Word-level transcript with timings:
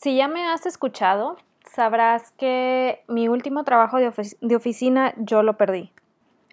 Si 0.00 0.14
ya 0.14 0.28
me 0.28 0.46
has 0.46 0.64
escuchado, 0.64 1.38
sabrás 1.68 2.30
que 2.38 3.02
mi 3.08 3.26
último 3.26 3.64
trabajo 3.64 3.98
de, 3.98 4.54
oficina 4.54 5.12
yo 5.16 5.42
lo 5.42 5.56
perdí. 5.56 5.90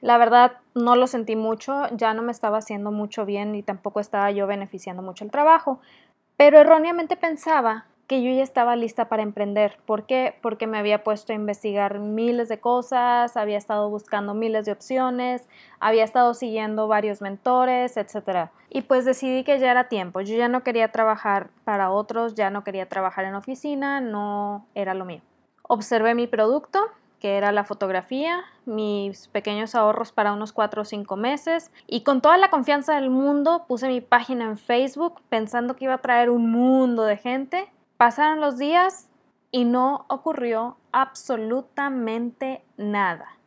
La 0.01 0.17
verdad 0.17 0.53
no 0.73 0.95
lo 0.95 1.05
sentí 1.05 1.35
mucho, 1.35 1.83
ya 1.91 2.15
no 2.15 2.23
me 2.23 2.31
estaba 2.31 2.57
haciendo 2.57 2.91
mucho 2.91 3.23
bien 3.23 3.53
y 3.53 3.61
tampoco 3.61 3.99
estaba 3.99 4.31
yo 4.31 4.47
beneficiando 4.47 5.03
mucho 5.03 5.25
el 5.25 5.29
trabajo, 5.29 5.79
pero 6.37 6.59
erróneamente 6.59 7.17
pensaba 7.17 7.85
que 8.07 8.21
yo 8.21 8.31
ya 8.31 8.43
estaba 8.43 8.75
lista 8.75 9.09
para 9.09 9.23
emprender. 9.23 9.77
¿Por 9.85 10.05
qué? 10.05 10.35
Porque 10.41 10.67
me 10.67 10.77
había 10.77 11.03
puesto 11.03 11.33
a 11.33 11.35
investigar 11.35 11.99
miles 11.99 12.49
de 12.49 12.59
cosas, 12.59 13.35
había 13.35 13.57
estado 13.57 13.89
buscando 13.89 14.33
miles 14.33 14.65
de 14.65 14.73
opciones, 14.73 15.47
había 15.79 16.03
estado 16.03 16.33
siguiendo 16.33 16.87
varios 16.87 17.21
mentores, 17.21 17.97
etc. 17.97 18.49
Y 18.69 18.81
pues 18.81 19.05
decidí 19.05 19.43
que 19.43 19.59
ya 19.59 19.71
era 19.71 19.87
tiempo. 19.87 20.21
Yo 20.21 20.35
ya 20.35 20.47
no 20.47 20.63
quería 20.63 20.91
trabajar 20.91 21.49
para 21.63 21.91
otros, 21.91 22.35
ya 22.35 22.49
no 22.49 22.63
quería 22.63 22.87
trabajar 22.87 23.25
en 23.25 23.35
oficina, 23.35 24.01
no 24.01 24.65
era 24.75 24.93
lo 24.93 25.05
mío. 25.05 25.21
Observé 25.63 26.13
mi 26.13 26.27
producto, 26.27 26.79
que 27.19 27.37
era 27.37 27.51
la 27.51 27.63
fotografía, 27.63 28.43
mis 28.65 29.29
pequeños 29.29 29.73
ahorros 29.73 30.11
para 30.11 30.33
unos 30.33 30.53
4 30.53 30.83
o 30.83 30.85
5 30.85 31.15
meses 31.15 31.71
y 31.87 32.01
con 32.01 32.21
toda 32.21 32.37
la 32.37 32.49
confianza 32.51 32.95
del 32.95 33.09
mundo 33.09 33.65
puse 33.67 33.87
mi 33.87 34.01
página 34.01 34.45
en 34.45 34.57
Facebook 34.57 35.21
pensando 35.29 35.75
que 35.75 35.85
iba 35.85 35.95
a 35.95 36.01
traer 36.01 36.29
un 36.29 36.51
mundo 36.51 37.03
de 37.03 37.17
gente 37.17 37.67
Pasaron 37.97 38.41
los 38.41 38.57
días 38.57 39.07
y 39.51 39.63
no 39.63 40.05
ocurrió 40.09 40.75
absolutamente 40.91 42.61
nada. 42.75 43.37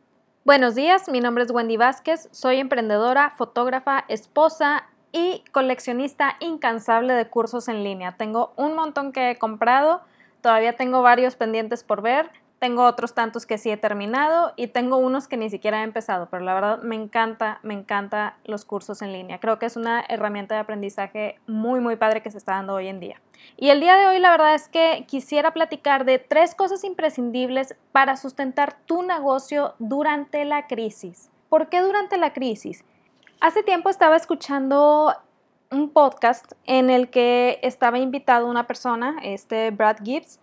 Buenos 0.43 0.73
días, 0.73 1.07
mi 1.07 1.19
nombre 1.21 1.43
es 1.43 1.51
Wendy 1.51 1.77
Vázquez, 1.77 2.29
soy 2.31 2.57
emprendedora, 2.57 3.29
fotógrafa, 3.29 4.05
esposa 4.07 4.85
y 5.11 5.43
coleccionista 5.51 6.35
incansable 6.39 7.13
de 7.13 7.27
cursos 7.27 7.67
en 7.67 7.83
línea. 7.83 8.17
Tengo 8.17 8.53
un 8.55 8.73
montón 8.73 9.11
que 9.11 9.29
he 9.29 9.37
comprado, 9.37 10.01
todavía 10.41 10.75
tengo 10.75 11.03
varios 11.03 11.35
pendientes 11.35 11.83
por 11.83 12.01
ver 12.01 12.31
tengo 12.59 12.83
otros 12.83 13.13
tantos 13.13 13.45
que 13.45 13.57
sí 13.57 13.71
he 13.71 13.77
terminado 13.77 14.51
y 14.57 14.67
tengo 14.67 14.97
unos 14.97 15.27
que 15.27 15.37
ni 15.37 15.49
siquiera 15.49 15.79
he 15.79 15.83
empezado, 15.83 16.27
pero 16.29 16.43
la 16.43 16.53
verdad 16.53 16.81
me 16.83 16.95
encanta, 16.95 17.59
me 17.63 17.73
encanta 17.73 18.37
los 18.43 18.65
cursos 18.65 19.01
en 19.01 19.13
línea. 19.13 19.39
Creo 19.39 19.57
que 19.59 19.65
es 19.65 19.77
una 19.77 20.03
herramienta 20.07 20.55
de 20.55 20.61
aprendizaje 20.61 21.39
muy, 21.47 21.79
muy 21.79 21.95
padre 21.95 22.21
que 22.21 22.29
se 22.29 22.37
está 22.37 22.53
dando 22.53 22.73
hoy 22.73 22.87
en 22.87 22.99
día. 22.99 23.21
Y 23.55 23.69
el 23.69 23.79
día 23.79 23.95
de 23.95 24.07
hoy 24.07 24.19
la 24.19 24.31
verdad 24.31 24.55
es 24.55 24.67
que 24.67 25.05
quisiera 25.07 25.53
platicar 25.53 26.03
de 26.03 26.19
tres 26.19 26.53
cosas 26.53 26.83
imprescindibles 26.83 27.75
para 27.93 28.17
sustentar 28.17 28.77
tu 28.85 29.03
negocio 29.03 29.75
durante 29.79 30.43
la 30.43 30.67
crisis. 30.67 31.31
¿Por 31.47 31.69
qué 31.69 31.81
durante 31.81 32.17
la 32.17 32.33
crisis? 32.33 32.83
Hace 33.39 33.63
tiempo 33.63 33.89
estaba 33.89 34.17
escuchando 34.17 35.15
un 35.71 35.89
podcast 35.91 36.53
en 36.65 36.89
el 36.89 37.09
que 37.09 37.59
estaba 37.63 37.99
invitado 37.99 38.47
una 38.47 38.67
persona, 38.67 39.17
este 39.23 39.71
Brad 39.71 39.97
Gibbs, 40.03 40.39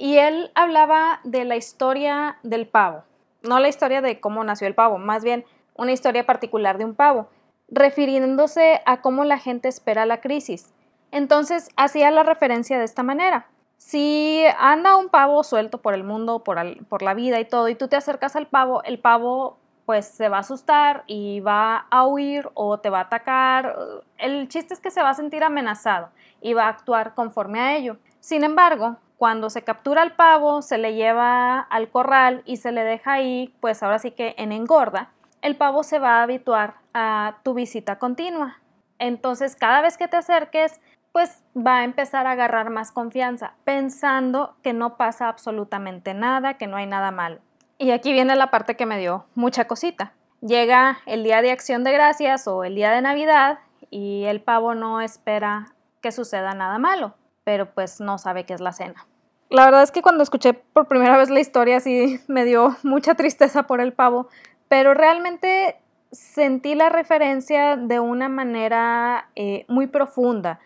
y 0.00 0.18
él 0.18 0.52
hablaba 0.54 1.18
de 1.24 1.44
la 1.44 1.56
historia 1.56 2.38
del 2.44 2.68
pavo, 2.68 3.02
no 3.42 3.58
la 3.58 3.68
historia 3.68 4.00
de 4.00 4.20
cómo 4.20 4.44
nació 4.44 4.68
el 4.68 4.74
pavo, 4.76 4.96
más 4.96 5.24
bien 5.24 5.44
una 5.74 5.90
historia 5.90 6.24
particular 6.24 6.78
de 6.78 6.84
un 6.84 6.94
pavo, 6.94 7.28
refiriéndose 7.68 8.80
a 8.86 9.00
cómo 9.00 9.24
la 9.24 9.38
gente 9.38 9.66
espera 9.66 10.06
la 10.06 10.20
crisis. 10.20 10.72
Entonces 11.10 11.68
hacía 11.76 12.12
la 12.12 12.22
referencia 12.22 12.78
de 12.78 12.84
esta 12.84 13.02
manera. 13.02 13.48
Si 13.76 14.44
anda 14.58 14.96
un 14.96 15.08
pavo 15.08 15.42
suelto 15.42 15.78
por 15.78 15.94
el 15.94 16.04
mundo, 16.04 16.44
por, 16.44 16.58
por 16.86 17.02
la 17.02 17.14
vida 17.14 17.40
y 17.40 17.44
todo, 17.44 17.68
y 17.68 17.74
tú 17.74 17.88
te 17.88 17.96
acercas 17.96 18.36
al 18.36 18.46
pavo, 18.46 18.84
el 18.84 19.00
pavo 19.00 19.58
pues 19.84 20.06
se 20.06 20.28
va 20.28 20.36
a 20.36 20.40
asustar 20.40 21.02
y 21.06 21.40
va 21.40 21.86
a 21.90 22.06
huir 22.06 22.48
o 22.54 22.78
te 22.78 22.90
va 22.90 22.98
a 22.98 23.02
atacar. 23.02 23.74
El 24.16 24.46
chiste 24.48 24.74
es 24.74 24.80
que 24.80 24.92
se 24.92 25.02
va 25.02 25.10
a 25.10 25.14
sentir 25.14 25.42
amenazado 25.42 26.10
y 26.40 26.54
va 26.54 26.66
a 26.66 26.68
actuar 26.68 27.14
conforme 27.14 27.58
a 27.58 27.76
ello. 27.76 27.96
Sin 28.20 28.44
embargo, 28.44 28.96
cuando 29.18 29.50
se 29.50 29.62
captura 29.62 30.02
al 30.02 30.12
pavo, 30.12 30.62
se 30.62 30.78
le 30.78 30.94
lleva 30.94 31.58
al 31.58 31.90
corral 31.90 32.42
y 32.46 32.58
se 32.58 32.70
le 32.70 32.84
deja 32.84 33.14
ahí, 33.14 33.52
pues 33.60 33.82
ahora 33.82 33.98
sí 33.98 34.12
que 34.12 34.36
en 34.38 34.52
engorda, 34.52 35.10
el 35.42 35.56
pavo 35.56 35.82
se 35.82 35.98
va 35.98 36.20
a 36.20 36.22
habituar 36.22 36.74
a 36.94 37.38
tu 37.42 37.52
visita 37.52 37.98
continua. 37.98 38.60
Entonces, 39.00 39.56
cada 39.56 39.82
vez 39.82 39.96
que 39.96 40.06
te 40.06 40.16
acerques, 40.16 40.80
pues 41.10 41.42
va 41.56 41.78
a 41.78 41.84
empezar 41.84 42.28
a 42.28 42.32
agarrar 42.32 42.70
más 42.70 42.92
confianza, 42.92 43.54
pensando 43.64 44.54
que 44.62 44.72
no 44.72 44.96
pasa 44.96 45.28
absolutamente 45.28 46.14
nada, 46.14 46.54
que 46.54 46.68
no 46.68 46.76
hay 46.76 46.86
nada 46.86 47.10
malo. 47.10 47.40
Y 47.76 47.90
aquí 47.90 48.12
viene 48.12 48.36
la 48.36 48.52
parte 48.52 48.76
que 48.76 48.86
me 48.86 48.98
dio 48.98 49.26
mucha 49.34 49.66
cosita. 49.66 50.12
Llega 50.42 50.98
el 51.06 51.24
día 51.24 51.42
de 51.42 51.50
acción 51.50 51.82
de 51.82 51.92
gracias 51.92 52.46
o 52.46 52.62
el 52.62 52.76
día 52.76 52.92
de 52.92 53.00
Navidad 53.00 53.58
y 53.90 54.24
el 54.26 54.40
pavo 54.40 54.76
no 54.76 55.00
espera 55.00 55.74
que 56.00 56.12
suceda 56.12 56.54
nada 56.54 56.78
malo 56.78 57.14
pero 57.48 57.72
pues 57.72 57.98
no 57.98 58.18
sabe 58.18 58.44
qué 58.44 58.52
es 58.52 58.60
la 58.60 58.74
cena. 58.74 59.06
La 59.50 59.64
verdad 59.64 59.82
es 59.82 59.90
que 59.90 60.02
cuando 60.02 60.22
escuché 60.22 60.52
por 60.52 60.88
primera 60.88 61.16
vez 61.16 61.30
la 61.30 61.40
historia 61.40 61.80
sí 61.80 62.20
me 62.28 62.44
dio 62.44 62.76
mucha 62.82 63.14
tristeza 63.14 63.64
por 63.64 63.80
el 63.80 63.92
pavo, 63.92 64.28
pero 64.68 64.94
realmente 64.94 65.80
sentí 66.12 66.74
la 66.74 66.88
referencia 66.88 67.76
de 67.76 68.00
una 68.00 68.28
manera 68.28 69.30
eh, 69.36 69.64
muy 69.68 69.86
profunda, 69.86 70.58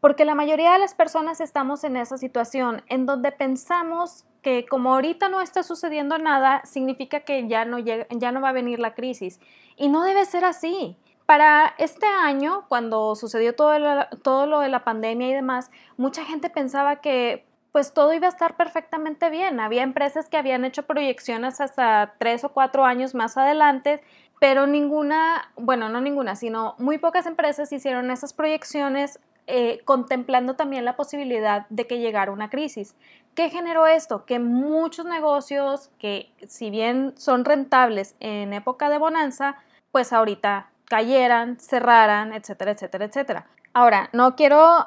porque 0.00 0.24
la 0.24 0.34
mayoría 0.34 0.72
de 0.72 0.78
las 0.78 0.94
personas 0.94 1.40
estamos 1.40 1.84
en 1.84 1.96
esa 1.96 2.18
situación 2.18 2.82
en 2.88 3.06
donde 3.06 3.32
pensamos 3.32 4.24
que 4.42 4.66
como 4.66 4.94
ahorita 4.94 5.28
no 5.28 5.40
está 5.40 5.62
sucediendo 5.62 6.18
nada, 6.18 6.62
significa 6.64 7.20
que 7.20 7.46
ya 7.46 7.64
no, 7.64 7.78
ya 7.78 8.32
no 8.32 8.40
va 8.40 8.48
a 8.48 8.52
venir 8.52 8.80
la 8.80 8.94
crisis. 8.94 9.38
Y 9.76 9.88
no 9.88 10.02
debe 10.02 10.24
ser 10.24 10.44
así. 10.44 10.96
Para 11.26 11.74
este 11.78 12.06
año, 12.06 12.64
cuando 12.68 13.14
sucedió 13.14 13.54
todo, 13.54 13.72
todo 14.22 14.46
lo 14.46 14.58
de 14.58 14.68
la 14.68 14.82
pandemia 14.82 15.28
y 15.28 15.32
demás, 15.32 15.70
mucha 15.96 16.24
gente 16.24 16.50
pensaba 16.50 16.96
que 16.96 17.46
pues 17.72 17.94
todo 17.94 18.12
iba 18.12 18.26
a 18.26 18.30
estar 18.30 18.56
perfectamente 18.56 19.30
bien. 19.30 19.58
Había 19.58 19.82
empresas 19.82 20.28
que 20.28 20.36
habían 20.36 20.64
hecho 20.64 20.84
proyecciones 20.84 21.60
hasta 21.60 22.14
tres 22.18 22.44
o 22.44 22.50
cuatro 22.50 22.84
años 22.84 23.14
más 23.14 23.36
adelante, 23.38 24.02
pero 24.38 24.66
ninguna, 24.66 25.50
bueno, 25.56 25.88
no 25.88 26.00
ninguna, 26.00 26.36
sino 26.36 26.74
muy 26.78 26.98
pocas 26.98 27.26
empresas 27.26 27.72
hicieron 27.72 28.10
esas 28.10 28.34
proyecciones 28.34 29.18
eh, 29.46 29.80
contemplando 29.84 30.54
también 30.54 30.84
la 30.84 30.96
posibilidad 30.96 31.66
de 31.68 31.86
que 31.86 31.98
llegara 31.98 32.30
una 32.30 32.50
crisis. 32.50 32.94
¿Qué 33.34 33.48
generó 33.48 33.86
esto? 33.86 34.26
Que 34.26 34.38
muchos 34.38 35.06
negocios 35.06 35.90
que 35.98 36.30
si 36.46 36.70
bien 36.70 37.14
son 37.16 37.44
rentables 37.44 38.14
en 38.20 38.52
época 38.52 38.90
de 38.90 38.98
bonanza, 38.98 39.56
pues 39.90 40.12
ahorita 40.12 40.68
cayeran, 40.84 41.58
cerraran, 41.58 42.34
etcétera, 42.34 42.72
etcétera, 42.72 43.06
etcétera. 43.06 43.46
Ahora, 43.72 44.10
no 44.12 44.36
quiero 44.36 44.86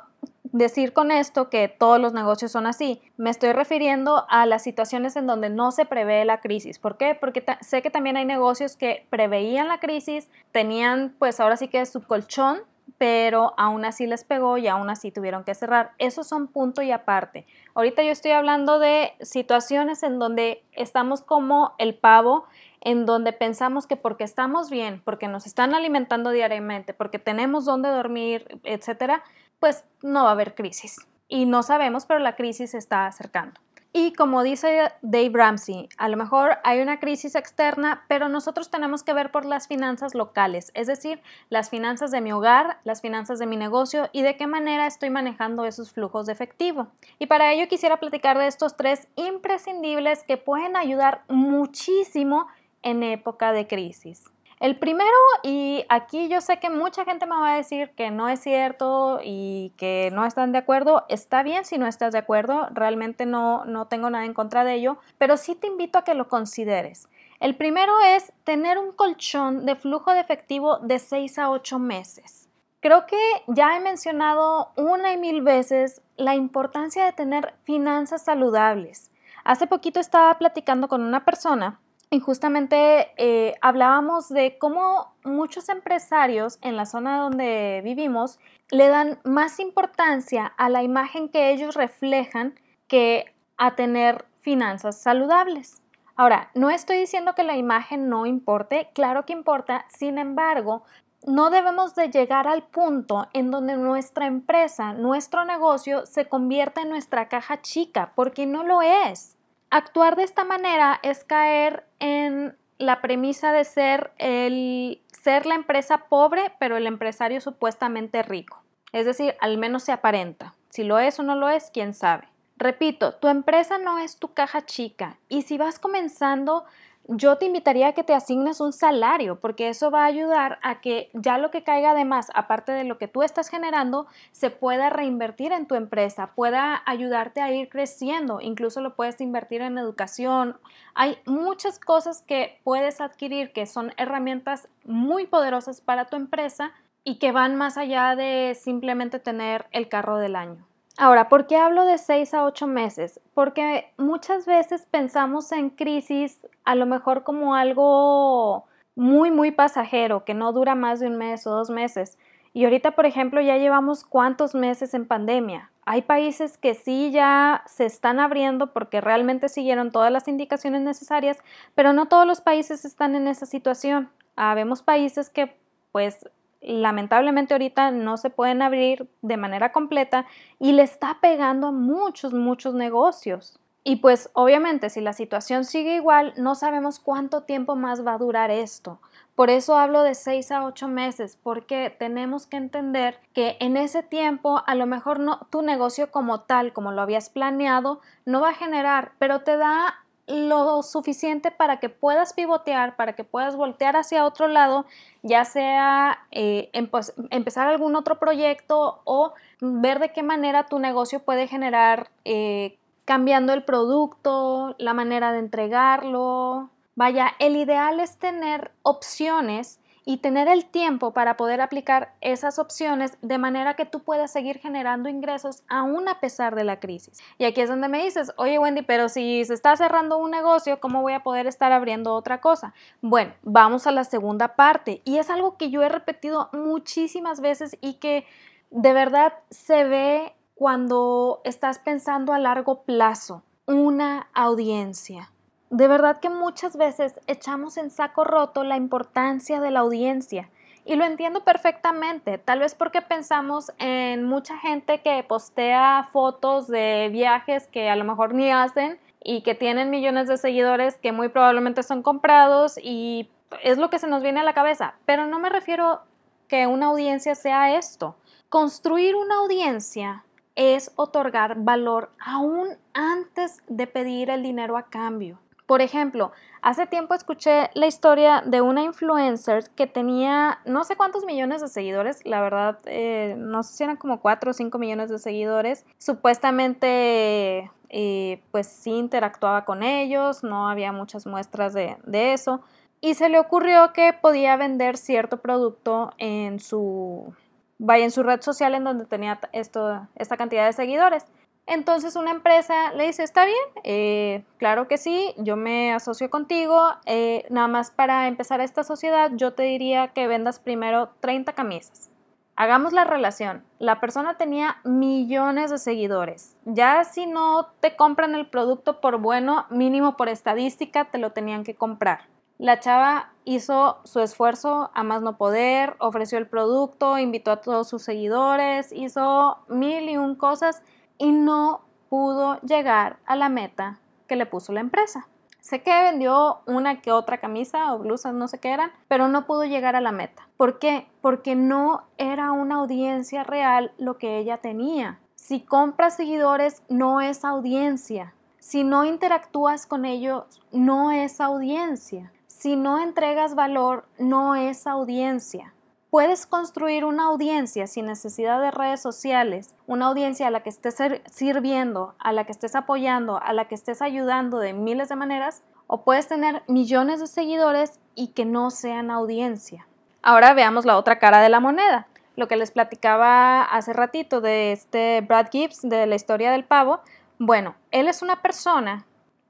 decir 0.58 0.94
con 0.94 1.12
esto 1.12 1.50
que 1.50 1.68
todos 1.68 2.00
los 2.00 2.14
negocios 2.14 2.52
son 2.52 2.66
así. 2.66 3.02
Me 3.18 3.30
estoy 3.30 3.52
refiriendo 3.52 4.26
a 4.30 4.46
las 4.46 4.64
situaciones 4.64 5.18
en 5.18 5.28
donde 5.28 5.50
no 5.50 5.72
se 5.72 5.86
prevé 5.86 6.24
la 6.24 6.40
crisis. 6.40 6.80
¿Por 6.80 6.96
qué? 6.98 7.14
Porque 7.14 7.44
sé 7.60 7.82
que 7.82 7.90
también 7.90 8.16
hay 8.16 8.24
negocios 8.24 8.78
que 8.78 9.06
preveían 9.10 9.68
la 9.68 9.80
crisis, 9.80 10.30
tenían 10.54 11.14
pues 11.20 11.42
ahora 11.42 11.58
sí 11.58 11.68
que 11.68 11.86
su 11.86 12.02
colchón, 12.02 12.62
pero 12.98 13.54
aún 13.58 13.84
así 13.84 14.08
les 14.08 14.24
pegó 14.24 14.58
y 14.58 14.68
aún 14.68 14.90
así 14.90 15.12
tuvieron 15.12 15.44
que 15.44 15.54
cerrar. 15.56 15.92
Esos 15.98 16.28
son 16.28 16.48
punto 16.48 16.82
y 16.82 16.92
aparte. 16.92 17.46
Ahorita 17.74 18.02
yo 18.04 18.12
estoy 18.12 18.32
hablando 18.32 18.80
de 18.80 19.12
situaciones 19.20 20.04
en 20.04 20.20
donde 20.20 20.64
estamos 20.72 21.22
como 21.22 21.74
el 21.78 21.96
pavo 21.96 22.46
en 22.86 23.08
donde 23.08 23.34
pensamos 23.34 23.88
que 23.88 23.98
porque 23.98 24.24
estamos 24.24 24.70
bien, 24.70 25.02
porque 25.04 25.28
nos 25.28 25.48
están 25.48 25.74
alimentando 25.74 26.30
diariamente, 26.30 26.94
porque 26.94 27.18
tenemos 27.18 27.66
dónde 27.66 27.90
dormir, 27.90 28.60
etcétera, 28.64 29.24
pues 29.66 29.84
no 30.04 30.26
va 30.26 30.30
a 30.30 30.34
haber 30.34 30.54
crisis. 30.54 30.98
Y 31.28 31.48
no 31.48 31.64
sabemos, 31.64 32.06
pero 32.06 32.20
la 32.20 32.36
crisis 32.36 32.70
se 32.70 32.78
está 32.78 33.08
acercando. 33.08 33.60
Y 33.94 34.14
como 34.14 34.44
dice 34.44 34.92
Dave 35.02 35.32
Ramsey, 35.34 35.90
a 35.98 36.08
lo 36.08 36.18
mejor 36.18 36.60
hay 36.64 36.82
una 36.82 37.00
crisis 37.00 37.34
externa, 37.34 38.06
pero 38.08 38.30
nosotros 38.30 38.70
tenemos 38.70 39.02
que 39.02 39.16
ver 39.16 39.32
por 39.32 39.44
las 39.44 39.68
finanzas 39.68 40.14
locales, 40.14 40.70
es 40.76 40.86
decir, 40.86 41.20
las 41.50 41.72
finanzas 41.72 42.12
de 42.12 42.22
mi 42.22 42.32
hogar, 42.32 42.78
las 42.84 43.02
finanzas 43.02 43.40
de 43.40 43.48
mi 43.48 43.58
negocio 43.58 44.08
y 44.12 44.22
de 44.22 44.38
qué 44.38 44.46
manera 44.46 44.86
estoy 44.86 45.10
manejando 45.10 45.66
esos 45.66 45.92
flujos 45.92 46.28
de 46.28 46.34
efectivo. 46.34 46.90
Y 47.18 47.26
para 47.26 47.52
ello 47.52 47.68
quisiera 47.68 48.00
platicar 48.00 48.38
de 48.38 48.46
estos 48.46 48.78
tres 48.78 49.08
imprescindibles 49.16 50.22
que 50.22 50.38
pueden 50.38 50.76
ayudar 50.76 51.24
muchísimo 51.28 52.46
en 52.84 53.02
época 53.02 53.52
de 53.52 53.66
crisis. 53.66 54.26
El 54.60 54.78
primero, 54.78 55.10
y 55.44 55.86
aquí 55.90 56.30
yo 56.30 56.40
sé 56.40 56.60
que 56.60 56.70
mucha 56.70 57.04
gente 57.04 57.26
me 57.26 57.36
va 57.36 57.54
a 57.54 57.58
decir 57.58 57.92
que 57.92 58.10
no 58.10 58.30
es 58.30 58.40
cierto 58.40 59.20
y 59.22 59.74
que 59.76 60.10
no 60.14 60.26
están 60.26 60.54
de 60.54 60.60
acuerdo, 60.60 61.06
está 61.10 61.44
bien 61.44 61.66
si 61.66 61.78
no 61.78 61.88
estás 61.88 62.14
de 62.14 62.20
acuerdo, 62.20 62.70
realmente 62.72 63.26
no, 63.26 63.66
no 63.66 63.88
tengo 63.88 64.10
nada 64.10 64.24
en 64.24 64.34
contra 64.34 64.64
de 64.64 64.76
ello, 64.76 64.98
pero 65.18 65.36
sí 65.36 65.56
te 65.56 65.68
invito 65.68 66.00
a 66.00 66.04
que 66.06 66.14
lo 66.14 66.30
consideres. 66.30 67.10
El 67.42 67.56
primero 67.56 67.92
es 68.00 68.32
tener 68.46 68.78
un 68.78 68.94
colchón 68.94 69.66
de 69.66 69.76
flujo 69.76 70.14
de 70.14 70.22
efectivo 70.22 70.78
de 70.80 71.00
6 71.00 71.38
a 71.38 71.50
8 71.50 71.78
meses. 71.78 72.48
Creo 72.80 73.06
que 73.08 73.18
ya 73.48 73.76
he 73.76 73.82
mencionado 73.82 74.72
una 74.78 75.12
y 75.12 75.18
mil 75.18 75.42
veces 75.42 76.02
la 76.16 76.36
importancia 76.36 77.04
de 77.04 77.12
tener 77.12 77.56
finanzas 77.64 78.24
saludables. 78.24 79.12
Hace 79.44 79.68
poquito 79.68 80.00
estaba 80.00 80.34
platicando 80.38 80.88
con 80.88 81.02
una 81.02 81.26
persona 81.26 81.80
y 82.16 82.20
justamente 82.22 83.12
eh, 83.18 83.56
hablábamos 83.60 84.30
de 84.30 84.58
cómo 84.58 85.14
muchos 85.26 85.68
empresarios 85.68 86.60
en 86.62 86.78
la 86.78 86.86
zona 86.86 87.20
donde 87.20 87.82
vivimos 87.84 88.40
le 88.72 88.88
dan 88.88 89.20
más 89.26 89.60
importancia 89.60 90.46
a 90.46 90.70
la 90.70 90.82
imagen 90.82 91.28
que 91.28 91.52
ellos 91.52 91.76
reflejan 91.76 92.58
que 92.88 93.36
a 93.58 93.76
tener 93.76 94.24
finanzas 94.40 95.02
saludables. 95.02 95.82
Ahora, 96.16 96.52
no 96.54 96.70
estoy 96.70 97.00
diciendo 97.00 97.36
que 97.36 97.44
la 97.44 97.58
imagen 97.58 98.08
no 98.08 98.26
importe, 98.26 98.92
claro 98.94 99.26
que 99.26 99.34
importa, 99.34 99.86
sin 99.90 100.18
embargo, 100.18 100.84
no 101.28 101.50
debemos 101.50 101.96
de 101.96 102.10
llegar 102.12 102.48
al 102.48 102.64
punto 102.64 103.28
en 103.34 103.52
donde 103.52 103.76
nuestra 103.76 104.26
empresa, 104.26 104.94
nuestro 104.94 105.44
negocio 105.44 106.06
se 106.06 106.30
convierta 106.30 106.82
en 106.82 106.90
nuestra 106.92 107.28
caja 107.28 107.62
chica, 107.62 108.14
porque 108.16 108.46
no 108.46 108.64
lo 108.64 108.82
es. 108.82 109.36
Actuar 109.70 110.16
de 110.16 110.24
esta 110.24 110.44
manera 110.44 111.00
es 111.04 111.24
caer 111.24 111.86
en 112.00 112.56
la 112.78 113.02
premisa 113.02 113.52
de 113.52 113.64
ser 113.64 114.12
el 114.18 115.02
ser 115.12 115.46
la 115.46 115.56
empresa 115.56 116.06
pobre, 116.10 116.54
pero 116.60 116.78
el 116.78 116.86
empresario 116.88 117.42
supuestamente 117.42 118.22
rico. 118.22 118.62
Es 118.92 119.06
decir, 119.06 119.36
al 119.40 119.58
menos 119.58 119.84
se 119.84 119.92
aparenta. 119.92 120.54
Si 120.70 120.84
lo 120.84 121.00
es 121.00 121.20
o 121.20 121.24
no 121.24 121.36
lo 121.36 121.50
es, 121.50 121.72
quién 121.74 121.94
sabe. 121.94 122.28
Repito, 122.58 123.16
tu 123.16 123.28
empresa 123.28 123.78
no 123.78 124.00
es 124.00 124.18
tu 124.18 124.34
caja 124.34 124.66
chica 124.66 125.18
y 125.28 125.42
si 125.42 125.58
vas 125.58 125.80
comenzando, 125.80 126.66
yo 127.08 127.38
te 127.38 127.46
invitaría 127.46 127.90
a 127.90 127.94
que 127.94 128.04
te 128.04 128.14
asignes 128.14 128.60
un 128.60 128.74
salario 128.74 129.40
porque 129.40 129.70
eso 129.70 129.92
va 129.92 130.04
a 130.04 130.08
ayudar 130.08 130.60
a 130.64 130.82
que 130.82 131.10
ya 131.14 131.38
lo 131.38 131.52
que 131.52 131.64
caiga 131.64 131.94
de 131.94 132.06
más, 132.06 132.32
aparte 132.34 132.72
de 132.72 132.84
lo 132.84 132.98
que 132.98 133.08
tú 133.08 133.22
estás 133.22 133.50
generando, 133.50 134.08
se 134.32 134.50
pueda 134.50 134.90
reinvertir 134.90 135.52
en 135.52 135.68
tu 135.68 135.76
empresa, 135.76 136.32
pueda 136.36 136.82
ayudarte 136.86 137.42
a 137.42 137.52
ir 137.52 137.70
creciendo, 137.70 138.42
incluso 138.42 138.82
lo 138.82 138.96
puedes 138.96 139.22
invertir 139.22 139.62
en 139.62 139.78
educación. 139.78 140.58
Hay 140.96 141.18
muchas 141.26 141.80
cosas 141.80 142.22
que 142.22 142.60
puedes 142.64 143.02
adquirir 143.02 143.54
que 143.54 143.66
son 143.68 143.94
herramientas 143.98 144.68
muy 144.84 145.28
poderosas 145.28 145.82
para 145.82 146.06
tu 146.06 146.16
empresa 146.16 146.72
y 147.04 147.20
que 147.20 147.32
van 147.32 147.56
más 147.56 147.78
allá 147.78 148.16
de 148.16 148.58
simplemente 148.60 149.20
tener 149.20 149.68
el 149.72 149.90
carro 149.90 150.18
del 150.18 150.36
año. 150.36 150.66
Ahora, 150.98 151.28
¿por 151.28 151.46
qué 151.46 151.58
hablo 151.58 151.84
de 151.86 151.98
6 151.98 152.34
a 152.34 152.46
8 152.46 152.68
meses? 152.68 153.20
Porque 153.34 153.92
muchas 153.98 154.46
veces 154.46 154.88
pensamos 154.90 155.52
en 155.52 155.70
crisis 155.70 156.48
a 156.64 156.76
lo 156.76 156.86
mejor 156.86 157.24
como 157.24 157.56
algo 157.56 158.66
muy, 158.96 159.30
muy 159.30 159.52
pasajero, 159.52 160.24
que 160.24 160.34
no 160.34 160.54
dura 160.54 160.74
más 160.74 161.02
de 161.02 161.08
un 161.08 161.18
mes 161.18 161.46
o 161.48 161.52
dos 161.52 161.70
meses. 161.70 162.18
Y 162.54 162.64
ahorita, 162.64 162.92
por 162.92 163.06
ejemplo, 163.06 163.42
ya 163.42 163.58
llevamos 163.58 164.06
cuántos 164.06 164.56
meses 164.56 164.94
en 164.94 165.06
pandemia. 165.06 165.70
Hay 165.86 166.04
países 166.04 166.58
que 166.58 166.74
sí 166.74 167.12
ya 167.12 167.64
se 167.68 167.86
están 167.86 168.22
abriendo 168.22 168.72
porque 168.72 169.02
realmente 169.02 169.50
siguieron 169.50 169.92
todas 169.92 170.12
las 170.12 170.30
indicaciones 170.30 170.82
necesarias, 170.82 171.38
pero 171.76 171.92
no 171.92 172.08
todos 172.08 172.26
los 172.26 172.40
países 172.40 172.86
están 172.86 173.16
en 173.16 173.28
esa 173.28 173.46
situación. 173.46 174.10
Habemos 174.38 174.82
países 174.82 175.30
que 175.30 175.58
pues 175.92 176.30
lamentablemente 176.66 177.54
ahorita 177.54 177.92
no 177.92 178.18
se 178.18 178.30
pueden 178.30 178.62
abrir 178.62 179.10
de 179.22 179.38
manera 179.38 179.72
completa 179.72 180.26
y 180.60 180.72
le 180.72 180.84
está 180.84 181.18
pegando 181.22 181.68
a 181.68 181.72
muchos, 181.72 182.34
muchos 182.34 182.74
negocios. 182.74 183.60
Y 183.88 183.98
pues 183.98 184.32
obviamente 184.34 184.90
si 184.90 185.00
la 185.00 185.14
situación 185.14 185.64
sigue 185.64 185.96
igual, 185.96 186.34
no 186.38 186.56
sabemos 186.56 187.00
cuánto 187.00 187.44
tiempo 187.44 187.76
más 187.76 188.06
va 188.06 188.14
a 188.14 188.18
durar 188.18 188.50
esto. 188.50 189.00
Por 189.36 189.52
eso 189.52 189.78
hablo 189.78 190.02
de 190.02 190.16
6 190.16 190.52
a 190.52 190.66
8 190.66 190.88
meses, 190.88 191.38
porque 191.44 191.96
tenemos 191.96 192.48
que 192.48 192.58
entender 192.58 193.20
que 193.34 193.58
en 193.60 193.78
ese 193.78 194.02
tiempo 194.02 194.64
a 194.66 194.74
lo 194.76 194.88
mejor 194.88 195.20
no 195.20 195.46
tu 195.52 195.62
negocio 195.62 196.10
como 196.10 196.42
tal, 196.42 196.74
como 196.74 196.94
lo 196.94 197.02
habías 197.02 197.30
planeado, 197.30 198.00
no 198.26 198.42
va 198.42 198.50
a 198.50 198.54
generar, 198.54 199.12
pero 199.20 199.42
te 199.42 199.58
da 199.58 200.05
lo 200.28 200.82
suficiente 200.82 201.52
para 201.52 201.80
que 201.80 201.90
puedas 201.90 202.34
pivotear, 202.34 202.96
para 202.96 203.14
que 203.14 203.24
puedas 203.24 203.56
voltear 203.56 203.96
hacia 203.96 204.26
otro 204.26 204.48
lado, 204.48 204.86
ya 205.22 205.46
sea 205.46 206.20
eh, 206.32 206.70
empezar 206.74 207.68
algún 207.68 207.96
otro 207.96 208.18
proyecto 208.18 209.02
o 209.04 209.34
ver 209.62 210.00
de 210.00 210.12
qué 210.12 210.24
manera 210.24 210.66
tu 210.66 210.80
negocio 210.80 211.20
puede 211.20 211.48
generar 211.48 212.10
eh, 212.24 212.78
cambiando 213.06 213.54
el 213.54 213.64
producto, 213.64 214.76
la 214.80 214.94
manera 214.94 215.32
de 215.32 215.40
entregarlo. 215.40 216.70
Vaya, 216.96 217.34
el 217.40 217.56
ideal 217.56 218.00
es 218.00 218.18
tener 218.18 218.72
opciones 218.82 219.80
y 220.06 220.18
tener 220.18 220.48
el 220.48 220.66
tiempo 220.66 221.12
para 221.12 221.36
poder 221.36 221.62
aplicar 221.62 222.14
esas 222.22 222.60
opciones 222.60 223.18
de 223.24 223.40
manera 223.40 223.74
que 223.74 223.86
tú 223.86 224.04
puedas 224.04 224.32
seguir 224.32 224.60
generando 224.60 225.10
ingresos 225.10 225.64
aún 225.68 226.08
a 226.08 226.20
pesar 226.20 226.56
de 226.56 226.64
la 226.64 226.80
crisis. 226.80 227.20
Y 227.40 227.46
aquí 227.46 227.62
es 227.62 227.70
donde 227.70 227.90
me 227.90 228.04
dices, 228.04 228.32
oye 228.38 228.60
Wendy, 228.60 228.84
pero 228.84 229.10
si 229.10 229.44
se 229.46 229.56
está 229.56 229.76
cerrando 229.76 230.18
un 230.18 230.30
negocio, 230.30 230.80
¿cómo 230.80 231.02
voy 231.02 231.14
a 231.14 231.24
poder 231.24 231.48
estar 231.48 231.72
abriendo 231.72 232.14
otra 232.14 232.40
cosa? 232.40 232.74
Bueno, 233.02 233.34
vamos 233.42 233.88
a 233.88 233.92
la 233.92 234.04
segunda 234.04 234.56
parte 234.56 235.02
y 235.06 235.18
es 235.18 235.32
algo 235.32 235.58
que 235.58 235.72
yo 235.72 235.82
he 235.82 235.90
repetido 235.90 236.50
muchísimas 236.54 237.42
veces 237.42 237.76
y 237.82 237.96
que 237.96 238.26
de 238.70 238.94
verdad 238.94 239.34
se 239.50 239.86
ve 239.86 240.36
cuando 240.54 241.42
estás 241.44 241.80
pensando 241.80 242.32
a 242.32 242.40
largo 242.40 242.84
plazo, 242.84 243.44
una 243.66 244.30
audiencia. 244.34 245.32
De 245.70 245.88
verdad 245.88 246.20
que 246.20 246.30
muchas 246.30 246.78
veces 246.78 247.20
echamos 247.28 247.78
en 247.78 247.90
saco 247.90 248.24
roto 248.24 248.64
la 248.64 248.78
importancia 248.78 249.60
de 249.60 249.72
la 249.72 249.80
audiencia. 249.80 250.50
Y 250.88 250.96
lo 250.96 251.04
entiendo 251.04 251.44
perfectamente, 251.44 252.38
tal 252.38 252.60
vez 252.60 252.76
porque 252.76 253.02
pensamos 253.02 253.72
en 253.80 254.24
mucha 254.24 254.56
gente 254.60 255.02
que 255.02 255.24
postea 255.24 256.10
fotos 256.14 256.68
de 256.68 257.10
viajes 257.12 257.68
que 257.68 257.90
a 257.90 257.96
lo 257.96 258.06
mejor 258.06 258.36
ni 258.36 258.52
hacen 258.52 259.00
y 259.24 259.42
que 259.42 259.56
tienen 259.56 259.90
millones 259.90 260.28
de 260.28 260.38
seguidores 260.38 260.98
que 260.98 261.12
muy 261.12 261.30
probablemente 261.30 261.82
son 261.82 262.04
comprados 262.04 262.78
y 262.78 263.32
es 263.64 263.80
lo 263.80 263.90
que 263.90 263.98
se 263.98 264.08
nos 264.08 264.22
viene 264.22 264.42
a 264.42 264.44
la 264.44 264.54
cabeza. 264.54 264.94
Pero 265.06 265.26
no 265.26 265.40
me 265.40 265.50
refiero 265.50 266.02
que 266.48 266.68
una 266.68 266.88
audiencia 266.88 267.34
sea 267.34 267.76
esto. 267.76 268.16
Construir 268.50 269.16
una 269.16 269.38
audiencia 269.40 270.24
es 270.54 270.92
otorgar 270.96 271.56
valor 271.58 272.12
aún 272.20 272.78
antes 272.94 273.64
de 273.68 273.88
pedir 273.88 274.30
el 274.30 274.44
dinero 274.44 274.78
a 274.78 274.84
cambio. 274.84 275.40
Por 275.66 275.82
ejemplo, 275.82 276.32
hace 276.62 276.86
tiempo 276.86 277.16
escuché 277.16 277.72
la 277.74 277.88
historia 277.88 278.44
de 278.46 278.62
una 278.62 278.84
influencer 278.84 279.70
que 279.76 279.88
tenía 279.88 280.60
no 280.66 280.84
sé 280.84 280.96
cuántos 280.96 281.26
millones 281.26 281.62
de 281.62 281.68
seguidores, 281.68 282.24
la 282.24 282.40
verdad, 282.42 282.78
eh, 282.86 283.34
no 283.38 283.64
sé 283.64 283.78
si 283.78 283.84
eran 283.84 283.98
como 283.98 284.22
4 284.22 284.52
o 284.52 284.54
5 284.54 284.78
millones 284.78 285.10
de 285.10 285.18
seguidores. 285.18 285.86
Supuestamente, 285.98 287.72
eh, 287.90 288.44
pues 288.52 288.68
sí 288.68 288.92
interactuaba 288.92 289.66
con 289.66 289.82
ellos, 289.82 290.44
no 290.44 290.70
había 290.70 290.92
muchas 290.92 291.26
muestras 291.26 291.74
de, 291.74 291.98
de 292.06 292.34
eso. 292.34 292.62
Y 293.02 293.16
se 293.16 293.30
le 293.30 293.40
ocurrió 293.40 293.92
que 293.94 294.14
podía 294.14 294.58
vender 294.58 294.98
cierto 294.98 295.38
producto 295.38 296.14
en 296.18 296.60
su, 296.60 297.34
vaya, 297.80 298.06
en 298.06 298.12
su 298.12 298.24
red 298.24 298.42
social 298.42 298.76
en 298.76 298.84
donde 298.84 299.06
tenía 299.06 299.40
esto, 299.52 300.08
esta 300.16 300.38
cantidad 300.38 300.66
de 300.66 300.74
seguidores. 300.74 301.26
Entonces 301.68 302.16
una 302.16 302.32
empresa 302.32 302.94
le 302.94 303.08
dice, 303.08 303.24
está 303.24 303.46
bien, 303.46 303.58
eh, 303.84 304.44
claro 304.58 304.88
que 304.88 304.98
sí, 304.98 305.34
yo 305.38 305.56
me 305.56 305.94
asocio 305.94 306.30
contigo, 306.30 306.80
eh, 307.06 307.46
nada 307.50 307.68
más 307.68 307.90
para 307.90 308.28
empezar 308.28 308.62
esta 308.62 308.84
sociedad 308.84 309.32
yo 309.34 309.54
te 309.54 309.64
diría 309.64 310.10
que 310.10 310.28
vendas 310.28 310.60
primero 310.60 311.10
30 311.22 311.54
camisas. 311.54 312.12
Hagamos 312.56 312.94
la 312.94 313.04
relación, 313.04 313.66
la 313.80 314.00
persona 314.00 314.38
tenía 314.38 314.78
millones 314.86 315.72
de 315.72 315.78
seguidores, 315.78 316.56
ya 316.66 317.04
si 317.04 317.26
no 317.26 317.68
te 317.80 317.96
compran 317.96 318.36
el 318.36 318.48
producto 318.48 319.02
por 319.02 319.18
bueno, 319.18 319.66
mínimo 319.70 320.16
por 320.16 320.30
estadística 320.30 321.06
te 321.06 321.18
lo 321.18 321.32
tenían 321.32 321.64
que 321.64 321.76
comprar. 321.76 322.30
La 322.58 322.80
chava 322.80 323.34
hizo 323.44 324.00
su 324.06 324.22
esfuerzo 324.22 324.90
a 324.94 325.04
más 325.04 325.22
no 325.22 325.36
poder, 325.36 325.96
ofreció 326.00 326.38
el 326.38 326.48
producto, 326.48 327.18
invitó 327.18 327.52
a 327.52 327.60
todos 327.60 327.90
sus 327.90 328.04
seguidores, 328.04 328.94
hizo 328.94 329.58
mil 329.68 330.08
y 330.10 330.16
un 330.16 330.36
cosas 330.36 330.82
y 331.18 331.32
no 331.32 331.82
pudo 332.10 332.60
llegar 332.62 333.18
a 333.26 333.36
la 333.36 333.50
meta 333.50 334.00
que 334.28 334.36
le 334.36 334.46
puso 334.46 334.74
la 334.74 334.80
empresa. 334.80 335.28
Sé 335.62 335.82
que 335.82 335.92
vendió 336.04 336.60
una 336.68 337.02
que 337.02 337.12
otra 337.12 337.40
camisa 337.40 337.94
o 337.94 338.00
blusas, 338.00 338.34
no 338.34 338.48
sé 338.48 338.60
qué 338.60 338.72
eran, 338.72 338.92
pero 339.08 339.28
no 339.28 339.48
pudo 339.48 339.66
llegar 339.66 339.96
a 339.96 340.02
la 340.02 340.12
meta. 340.12 340.48
¿Por 340.58 340.78
qué? 340.78 341.08
Porque 341.22 341.56
no 341.56 342.04
era 342.18 342.52
una 342.52 342.76
audiencia 342.76 343.44
real 343.44 343.92
lo 343.98 344.20
que 344.20 344.38
ella 344.38 344.58
tenía. 344.58 345.20
Si 345.34 345.62
compras 345.62 346.16
seguidores, 346.16 346.84
no 346.90 347.20
es 347.22 347.44
audiencia. 347.44 348.36
Si 348.60 348.84
no 348.84 349.06
interactúas 349.06 349.86
con 349.86 350.06
ellos, 350.06 350.62
no 350.72 351.12
es 351.12 351.40
audiencia. 351.42 352.32
Si 352.48 352.76
no 352.76 353.00
entregas 353.00 353.54
valor, 353.54 354.08
no 354.18 354.56
es 354.56 354.88
audiencia. 354.88 355.75
Puedes 356.10 356.46
construir 356.46 357.04
una 357.04 357.26
audiencia 357.26 357.88
sin 357.88 358.06
necesidad 358.06 358.62
de 358.62 358.72
redes 358.72 359.02
sociales, 359.02 359.74
una 359.86 360.06
audiencia 360.06 360.48
a 360.48 360.52
la 360.52 360.62
que 360.62 360.70
estés 360.70 360.98
sirviendo, 361.30 362.16
a 362.20 362.32
la 362.32 362.46
que 362.46 362.52
estés 362.52 362.76
apoyando, 362.76 363.42
a 363.42 363.52
la 363.54 363.68
que 363.68 363.76
estés 363.76 364.02
ayudando 364.02 364.60
de 364.60 364.74
miles 364.74 365.10
de 365.10 365.16
maneras, 365.16 365.64
o 365.88 366.04
puedes 366.04 366.28
tener 366.28 366.64
millones 366.68 367.20
de 367.20 367.28
seguidores 367.28 368.00
y 368.16 368.30
que 368.30 368.46
no 368.46 368.72
sean 368.72 369.12
audiencia. 369.12 369.88
Ahora 370.22 370.54
veamos 370.54 370.86
la 370.86 370.98
otra 370.98 371.20
cara 371.20 371.42
de 371.42 371.50
la 371.50 371.60
moneda. 371.60 372.08
Lo 372.36 372.48
que 372.48 372.56
les 372.56 372.72
platicaba 372.72 373.64
hace 373.64 373.94
ratito 373.94 374.42
de 374.42 374.72
este 374.72 375.22
Brad 375.22 375.48
Gibbs 375.52 375.82
de 375.84 376.06
la 376.08 376.16
historia 376.16 376.52
del 376.52 376.66
pavo. 376.66 377.02
Bueno, 377.40 377.76
él 377.92 378.08
es 378.08 378.22
una 378.22 378.42
persona 378.42 379.06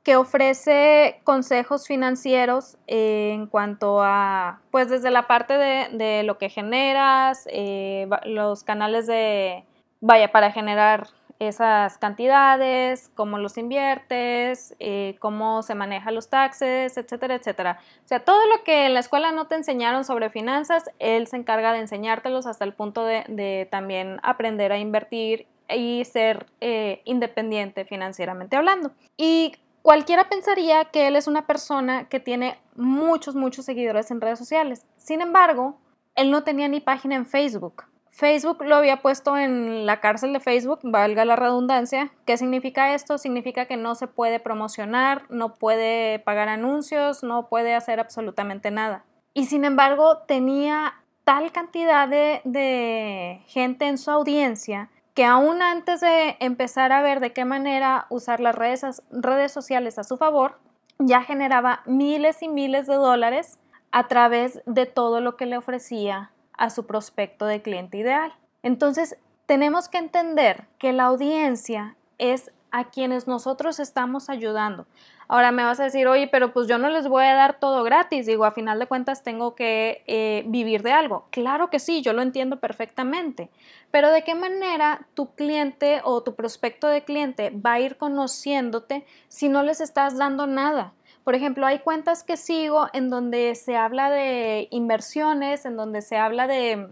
que 0.06 0.16
ofrece 0.18 1.20
consejos 1.24 1.88
financieros 1.88 2.78
en 2.86 3.48
cuanto 3.48 4.04
a, 4.04 4.62
pues 4.70 4.88
desde 4.88 5.10
la 5.10 5.26
parte 5.26 5.58
de, 5.58 6.22
lo 6.22 6.38
que 6.38 6.50
generas, 6.50 7.48
eh, 7.52 8.08
los 8.24 8.64
canales 8.64 9.08
de, 9.08 9.64
vaya, 10.02 10.32
para 10.32 10.52
generar 10.52 11.08
esas 11.40 11.98
cantidades, 11.98 13.10
cómo 13.16 13.40
los 13.40 13.58
inviertes, 13.58 14.76
eh, 14.80 15.16
cómo 15.20 15.64
se 15.64 15.74
manejan 15.74 16.14
los 16.14 16.30
taxes, 16.30 16.98
etcétera, 16.98 17.34
etcétera. 17.34 17.80
O 18.04 18.08
sea, 18.08 18.20
todo 18.20 18.46
lo 18.46 18.64
que 18.64 18.86
en 18.86 18.94
la 18.94 19.00
escuela 19.00 19.32
no 19.32 19.48
te 19.48 19.56
enseñaron 19.56 20.06
sobre 20.06 20.30
finanzas, 20.30 20.84
él 21.00 21.26
se 21.26 21.38
encarga 21.38 21.74
de 21.74 21.80
enseñártelos 21.80 22.46
hasta 22.46 22.64
el 22.64 22.74
punto 22.74 23.04
de, 23.04 23.68
también 23.72 24.20
aprender 24.22 24.72
a 24.72 24.78
invertir 24.78 25.48
y 25.68 26.06
ser 26.06 26.46
eh, 26.62 27.02
independiente 27.06 27.86
financieramente 27.86 28.56
hablando. 28.56 28.92
Y 29.18 29.54
cualquiera 29.86 30.28
pensaría 30.30 30.86
que 30.86 31.06
él 31.06 31.16
es 31.16 31.28
una 31.28 31.46
persona 31.46 32.10
que 32.10 32.20
tiene 32.20 32.58
muchos, 32.76 33.36
muchos 33.36 33.66
seguidores 33.66 34.10
en 34.10 34.20
redes 34.20 34.40
sociales. 34.40 34.84
Sin 34.98 35.22
embargo, 35.22 35.78
él 36.16 36.32
no 36.32 36.44
tenía 36.44 36.68
ni 36.68 36.80
página 36.80 37.14
en 37.14 37.28
Facebook. 37.28 37.84
Facebook 38.10 38.64
lo 38.66 38.78
había 38.78 39.04
puesto 39.04 39.38
en 39.38 39.86
la 39.86 40.00
cárcel 40.00 40.34
de 40.34 40.40
Facebook, 40.40 40.80
valga 40.82 41.24
la 41.24 41.36
redundancia. 41.36 42.12
¿Qué 42.26 42.36
significa 42.36 42.96
esto? 42.96 43.20
Significa 43.20 43.68
que 43.68 43.78
no 43.78 43.94
se 43.94 44.08
puede 44.08 44.40
promocionar, 44.40 45.26
no 45.30 45.54
puede 45.54 46.18
pagar 46.18 46.50
anuncios, 46.50 47.22
no 47.22 47.48
puede 47.48 47.76
hacer 47.76 48.00
absolutamente 48.00 48.72
nada. 48.72 49.06
Y 49.36 49.46
sin 49.46 49.66
embargo, 49.66 50.18
tenía 50.26 50.96
tal 51.26 51.52
cantidad 51.52 52.08
de, 52.08 53.44
gente 53.46 53.86
en 53.86 54.00
su 54.00 54.10
audiencia 54.10 54.90
que 55.16 55.24
aún 55.24 55.62
antes 55.62 56.02
de 56.02 56.36
empezar 56.42 56.92
a 56.92 57.02
ver 57.02 57.22
de 57.22 57.32
qué 57.32 57.46
manera 57.46 58.06
usar 58.10 58.42
las 58.42 58.54
redes, 58.54 59.02
redes 59.10 59.52
sociales 59.52 59.98
a 59.98 60.04
su 60.04 60.18
favor, 60.18 60.60
ya 61.00 61.24
generaba 61.24 61.82
miles 61.86 62.44
y 62.44 62.50
miles 62.50 62.86
de 62.86 62.96
dólares 62.96 63.60
a 63.92 64.08
través 64.08 64.62
de 64.66 64.86
todo 64.86 65.22
lo 65.22 65.38
que 65.38 65.46
le 65.46 65.58
ofrecía 65.58 66.32
a 66.52 66.70
su 66.70 66.86
prospecto 66.86 67.46
de 67.46 67.62
cliente 67.62 67.98
ideal. 67.98 68.34
Entonces, 68.62 69.18
tenemos 69.46 69.88
que 69.88 70.00
entender 70.00 70.66
que 70.80 70.92
la 70.92 71.06
audiencia 71.06 71.96
es 72.18 72.52
a 72.76 72.90
quienes 72.90 73.26
nosotros 73.26 73.80
estamos 73.80 74.30
ayudando. 74.30 74.86
Ahora 75.30 75.54
me 75.54 75.64
vas 75.64 75.80
a 75.80 75.86
decir, 75.86 76.08
oye, 76.08 76.28
pero 76.28 76.52
pues 76.52 76.68
yo 76.68 76.78
no 76.78 76.90
les 76.90 77.08
voy 77.08 77.24
a 77.24 77.34
dar 77.34 77.58
todo 77.58 77.84
gratis. 77.84 78.26
Digo, 78.26 78.44
a 78.44 78.52
final 78.52 78.80
de 78.80 78.86
cuentas 78.86 79.24
tengo 79.24 79.56
que 79.56 80.04
eh, 80.08 80.44
vivir 80.48 80.84
de 80.84 80.92
algo. 80.92 81.26
Claro 81.30 81.70
que 81.70 81.80
sí, 81.80 82.02
yo 82.02 82.12
lo 82.12 82.22
entiendo 82.22 82.60
perfectamente. 82.60 83.50
Pero 83.92 84.12
¿de 84.12 84.26
qué 84.26 84.36
manera 84.36 85.08
tu 85.14 85.34
cliente 85.36 86.02
o 86.04 86.22
tu 86.22 86.36
prospecto 86.36 86.88
de 86.88 87.06
cliente 87.06 87.50
va 87.50 87.74
a 87.74 87.80
ir 87.80 87.96
conociéndote 87.96 89.06
si 89.30 89.48
no 89.48 89.64
les 89.64 89.80
estás 89.80 90.18
dando 90.18 90.46
nada? 90.46 90.94
Por 91.24 91.34
ejemplo, 91.34 91.66
hay 91.66 91.80
cuentas 91.80 92.26
que 92.26 92.36
sigo 92.36 92.88
en 92.92 93.10
donde 93.10 93.56
se 93.56 93.78
habla 93.78 94.12
de 94.12 94.68
inversiones, 94.70 95.66
en 95.66 95.78
donde 95.78 96.02
se 96.02 96.18
habla 96.18 96.46
de, 96.46 96.90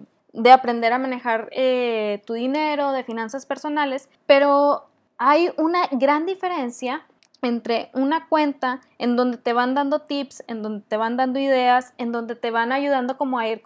aprender 0.50 0.94
a 0.94 0.98
manejar 0.98 1.50
eh, 1.52 2.22
tu 2.26 2.34
dinero, 2.34 2.94
de 2.94 3.04
finanzas 3.04 3.46
personales, 3.46 4.10
pero 4.26 4.88
hay 5.26 5.54
una 5.58 5.88
gran 5.92 6.26
diferencia 6.26 7.06
entre 7.42 7.90
una 7.94 8.28
cuenta 8.28 8.82
en 8.98 9.16
donde 9.16 9.38
te 9.38 9.54
van 9.54 9.74
dando 9.74 10.00
tips, 10.00 10.44
en 10.48 10.62
donde 10.62 10.86
te 10.86 10.98
van 10.98 11.16
dando 11.16 11.40
ideas, 11.40 11.94
en 11.98 12.12
donde 12.12 12.36
te 12.36 12.52
van 12.52 12.74
ayudando 12.74 13.18
como 13.18 13.40
a 13.40 13.48
ir 13.48 13.62